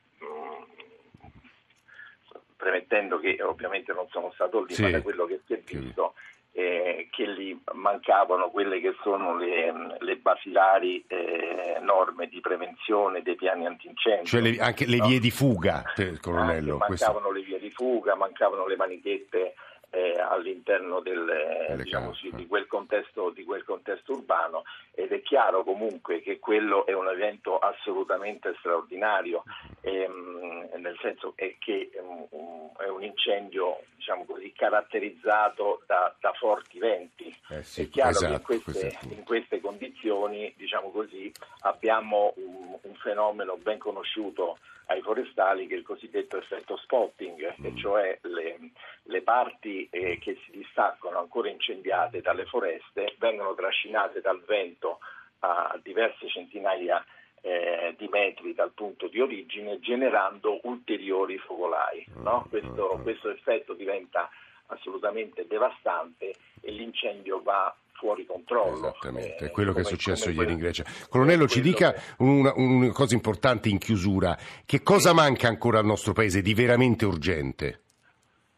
premettendo 2.55 3.19
che 3.19 3.41
ovviamente 3.41 3.93
non 3.93 4.07
sono 4.09 4.31
stato 4.33 4.63
lì, 4.63 4.73
sì. 4.73 4.81
ma 4.81 4.89
da 4.89 5.01
quello 5.01 5.25
che 5.25 5.41
si 5.45 5.53
è 5.53 5.59
visto, 5.59 6.15
eh, 6.57 7.09
che 7.11 7.25
lì 7.25 7.61
mancavano 7.73 8.49
quelle 8.49 8.79
che 8.79 8.95
sono 9.03 9.35
le, 9.35 9.97
le 9.99 10.15
basilari 10.15 11.03
eh, 11.05 11.79
norme 11.81 12.27
di 12.27 12.39
prevenzione 12.39 13.21
dei 13.21 13.35
piani 13.35 13.65
antincendio. 13.65 14.25
Cioè 14.25 14.39
le, 14.39 14.57
anche 14.59 14.85
le 14.85 14.99
vie 15.01 15.19
di 15.19 15.31
fuga, 15.31 15.83
colonnello. 16.21 16.75
Anche 16.75 16.87
mancavano 16.89 17.27
questo. 17.27 17.31
le 17.31 17.41
vie 17.41 17.59
di 17.59 17.71
fuga, 17.71 18.15
mancavano 18.15 18.67
le 18.67 18.77
manichette 18.77 19.55
eh, 19.89 20.17
all'interno 20.17 21.01
del, 21.01 21.75
diciamo 21.75 22.13
sì, 22.13 22.29
di, 22.33 22.47
quel 22.47 22.67
contesto, 22.67 23.31
di, 23.31 23.43
quel 23.43 23.63
contesto, 23.63 24.13
urbano 24.13 24.63
ed 24.93 25.11
è 25.11 25.21
chiaro 25.21 25.63
comunque 25.63 26.21
che 26.21 26.39
quello 26.39 26.85
è 26.85 26.93
un 26.93 27.07
evento 27.09 27.59
assolutamente 27.59 28.55
straordinario, 28.59 29.43
ehm, 29.85 30.69
nel 30.77 30.97
senso 31.01 31.33
è 31.35 31.55
che 31.59 31.91
um, 31.99 32.71
è 32.77 32.87
un 32.87 33.03
incendio 33.03 33.81
diciamo 33.95 34.25
così, 34.25 34.51
caratterizzato 34.51 35.83
da, 35.85 36.13
da 36.19 36.33
forti 36.33 36.79
venti. 36.79 37.33
Eh 37.49 37.63
sì, 37.63 37.83
è 37.83 37.89
chiaro 37.89 38.09
esatto, 38.09 38.43
che 38.43 38.53
in 38.53 38.63
queste, 38.63 38.99
in 39.09 39.23
queste 39.23 39.61
condizioni 39.61 40.53
diciamo 40.57 40.89
così, 40.89 41.31
abbiamo 41.61 42.33
un, 42.37 42.77
un 42.81 42.93
fenomeno 42.95 43.57
ben 43.57 43.77
conosciuto 43.77 44.57
ai 44.87 45.01
forestali 45.01 45.67
che 45.67 45.75
è 45.75 45.77
il 45.77 45.83
cosiddetto 45.83 46.37
effetto 46.37 46.77
spotting, 46.77 47.55
mm. 47.59 47.65
e 47.65 47.75
cioè 47.75 48.17
le, 48.21 48.57
le 49.03 49.21
parti 49.21 49.87
eh, 49.89 50.19
che 50.19 50.37
si 50.45 50.51
distaccano 50.51 51.19
ancora 51.19 51.49
incendiate 51.49 52.21
dalle 52.21 52.45
foreste 52.45 53.15
vengono 53.17 53.53
trascinate 53.53 54.21
dal 54.21 54.43
vento 54.45 54.99
a 55.39 55.79
diverse 55.81 56.27
centinaia 56.29 57.03
eh, 57.45 57.93
di 57.95 58.07
metri 58.11 58.55
dal 58.55 58.71
punto 58.73 59.07
di 59.07 59.21
origine 59.21 59.79
generando 59.79 60.59
ulteriori 60.63 61.37
focolai. 61.37 62.03
No? 62.15 62.45
Mm, 62.47 62.49
questo, 62.49 62.97
mm, 62.97 63.03
questo 63.03 63.29
effetto 63.29 63.73
diventa 63.73 64.27
assolutamente 64.67 65.45
devastante 65.47 66.33
e 66.59 66.71
l'incendio 66.71 67.43
va 67.43 67.73
fuori 67.91 68.25
controllo. 68.25 68.89
Esattamente, 68.89 69.45
è 69.45 69.51
quello 69.51 69.73
che 69.73 69.81
è 69.81 69.83
successo 69.83 70.31
ieri 70.31 70.53
in 70.53 70.57
Grecia. 70.57 70.83
Colonnello, 71.07 71.47
ci 71.47 71.61
dica 71.61 71.93
una, 72.17 72.51
una 72.55 72.91
cosa 72.91 73.13
importante 73.13 73.69
in 73.69 73.77
chiusura. 73.77 74.35
Che 74.65 74.81
cosa 74.81 75.13
manca 75.13 75.47
ancora 75.47 75.77
al 75.77 75.85
nostro 75.85 76.13
Paese 76.13 76.41
di 76.41 76.55
veramente 76.55 77.05
urgente? 77.05 77.84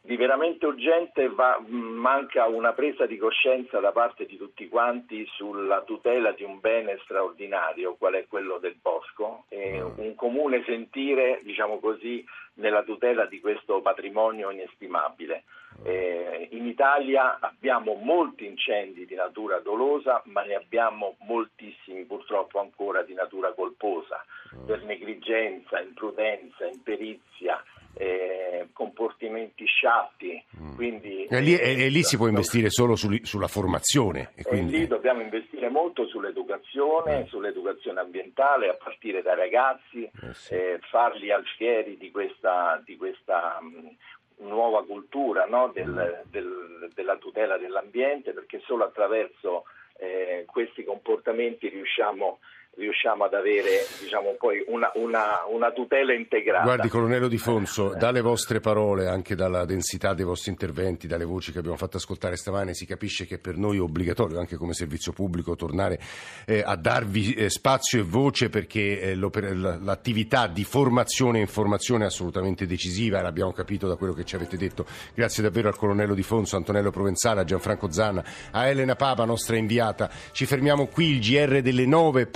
Di 0.08 0.16
veramente 0.16 0.66
urgente 0.66 1.28
va, 1.28 1.62
manca 1.68 2.46
una 2.46 2.72
presa 2.72 3.06
di 3.06 3.18
coscienza 3.18 3.82
da 3.82 3.92
parte 3.92 4.26
di 4.26 4.38
tutti 4.38 4.70
quanti 4.70 5.26
sulla 5.36 5.82
tutela 5.82 6.32
di 6.32 6.44
un 6.44 6.62
bene 6.62 6.98
straordinario, 7.04 7.96
qual 7.96 8.14
è 8.14 8.26
quello 8.26 8.58
del 8.58 8.78
bosco, 8.82 9.44
e 9.50 9.82
mm. 9.82 9.98
un 9.98 10.16
comune 10.16 10.64
sentire, 10.64 11.42
diciamo 11.44 11.80
così, 11.80 12.26
nella 12.54 12.84
tutela 12.84 13.26
di 13.26 13.42
questo 13.42 13.82
patrimonio 13.82 14.50
inestimabile. 14.50 15.44
Mm. 15.82 15.84
Eh, 15.84 16.48
in 16.52 16.68
Italia 16.68 17.40
abbiamo 17.42 17.96
molti 17.96 18.46
incendi 18.46 19.06
di 19.06 19.14
natura 19.14 19.60
dolosa, 19.60 20.22
ma 20.28 20.42
ne 20.44 20.56
abbiamo 20.56 21.18
moltissimi 21.26 22.06
purtroppo 22.06 22.62
ancora 22.62 23.02
di 23.02 23.14
natura 23.14 23.52
colposa, 23.52 24.24
mm. 24.56 24.66
per 24.68 24.86
negligenza, 24.86 25.82
imprudenza, 25.82 26.66
imperizia 26.66 27.62
eh, 27.98 28.68
comportamenti 28.74 29.66
sciatti. 29.66 30.44
Mm. 30.60 30.76
Quindi, 30.76 31.26
e, 31.26 31.42
lì, 31.42 31.58
e, 31.58 31.86
e, 31.86 31.90
lì, 31.90 32.04
si 32.04 32.18
può 32.18 32.28
investire 32.28 32.70
solo 32.70 32.96
su, 32.96 33.10
sulla 33.24 33.48
formazione. 33.48 34.32
E, 34.36 34.44
quindi... 34.44 34.78
lì 34.80 34.88
dobbiamo 34.88 35.22
investire 35.22 35.70
molto 35.70 36.06
sull'educazione, 36.08 37.22
eh. 37.22 37.26
sull'educazione 37.26 38.00
ambientale, 38.00 38.70
a 38.70 38.76
partire 38.76 39.22
dai 39.22 39.36
ragazzi, 39.36 40.04
eh 40.04 40.34
sì. 40.34 40.54
eh, 40.54 40.80
farli 40.90 41.32
alfieri 41.32 41.98
di 41.98 42.12
questa, 42.12 42.82
di 42.86 42.96
questa 42.98 43.60
mh, 43.62 44.46
nuova 44.48 44.86
cultura 44.86 45.46
no? 45.46 45.72
del, 45.74 45.90
mm. 46.26 46.30
del, 46.30 46.92
della 46.94 47.18
tutela 47.18 47.58
dell'ambiente, 47.58 48.32
perché 48.32 48.62
solo 48.66 48.84
attraverso 48.84 49.66
eh, 49.98 50.46
questi 50.46 50.84
comportamenti 50.84 51.68
riusciamo 51.70 52.40
a 52.42 52.48
riusciamo 52.78 53.26
ad 53.26 53.34
avere 53.34 53.86
diciamo, 54.00 54.36
poi 54.38 54.64
una, 54.68 54.92
una, 54.96 55.44
una, 55.50 55.72
tutela 55.72 56.14
integrata. 56.14 56.64
Guardi, 56.64 56.88
Colonnello 56.88 57.28
Di 57.28 57.38
Fonso, 57.38 57.94
eh. 57.94 57.98
dalle 57.98 58.22
vostre 58.22 58.60
parole, 58.60 59.08
anche 59.08 59.36
dalla 59.36 59.66
densità 59.66 60.14
dei 60.14 60.26
vostri 60.26 60.52
interventi, 60.52 61.08
dalle 61.08 61.26
voci 61.26 61.52
che 61.52 61.60
abbiamo 61.60 61.78
fatto 61.78 61.98
ascoltare 61.98 62.36
stamane, 62.36 62.74
si 62.74 62.86
capisce 62.86 63.26
che 63.26 63.40
per 63.40 63.58
noi 63.58 63.78
è 63.78 63.82
obbligatorio, 63.82 64.40
anche 64.40 64.58
come 64.58 64.74
servizio 64.74 65.12
pubblico, 65.12 65.56
tornare 65.56 66.00
eh, 66.46 66.62
a 66.64 66.76
darvi 66.76 67.34
eh, 67.34 67.50
spazio 67.50 68.00
e 68.00 68.04
voce 68.04 68.50
perché 68.50 69.02
eh, 69.02 69.16
l'attività 69.16 70.48
di 70.48 70.64
formazione 70.64 71.40
e 71.40 71.42
informazione 71.42 72.04
è 72.04 72.08
assolutamente 72.08 72.68
decisiva, 72.68 73.22
l'abbiamo 73.22 73.54
capito 73.54 73.88
da 73.88 73.96
quello 73.96 74.14
che 74.14 74.24
ci 74.24 74.36
avete 74.36 74.56
detto. 74.56 74.86
Grazie 75.16 75.42
davvero 75.42 75.68
al 75.68 75.76
Colonnello 75.76 76.14
Di 76.14 76.24
Fonso, 76.24 76.56
Antonello 76.56 76.92
Provenzala, 76.92 77.44
Gianfranco 77.44 77.92
Zanna, 77.92 78.24
a 78.52 78.68
Elena 78.68 78.96
Papa, 78.96 79.26
nostra 79.26 79.56
inviata. 79.56 80.10
Ci 80.32 80.46
fermiamo 80.46 80.86
qui, 80.88 81.16
il 81.16 81.20
GR 81.20 81.62
delle 81.62 81.86
9, 81.86 82.28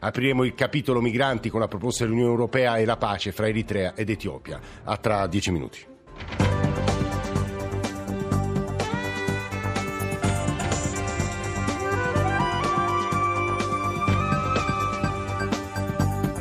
apriremo 0.00 0.44
il 0.44 0.54
capitolo 0.54 1.00
migranti 1.00 1.50
con 1.50 1.60
la 1.60 1.68
proposta 1.68 2.04
dell'Unione 2.04 2.30
Europea 2.30 2.76
e 2.76 2.84
la 2.84 2.96
pace 2.96 3.32
fra 3.32 3.48
Eritrea 3.48 3.94
ed 3.94 4.10
Etiopia. 4.10 4.60
A 4.84 4.96
tra 4.96 5.26
dieci 5.26 5.50
minuti. 5.50 5.86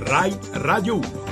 RAI 0.07 0.37
Radio 0.53 0.95
1 0.95 1.26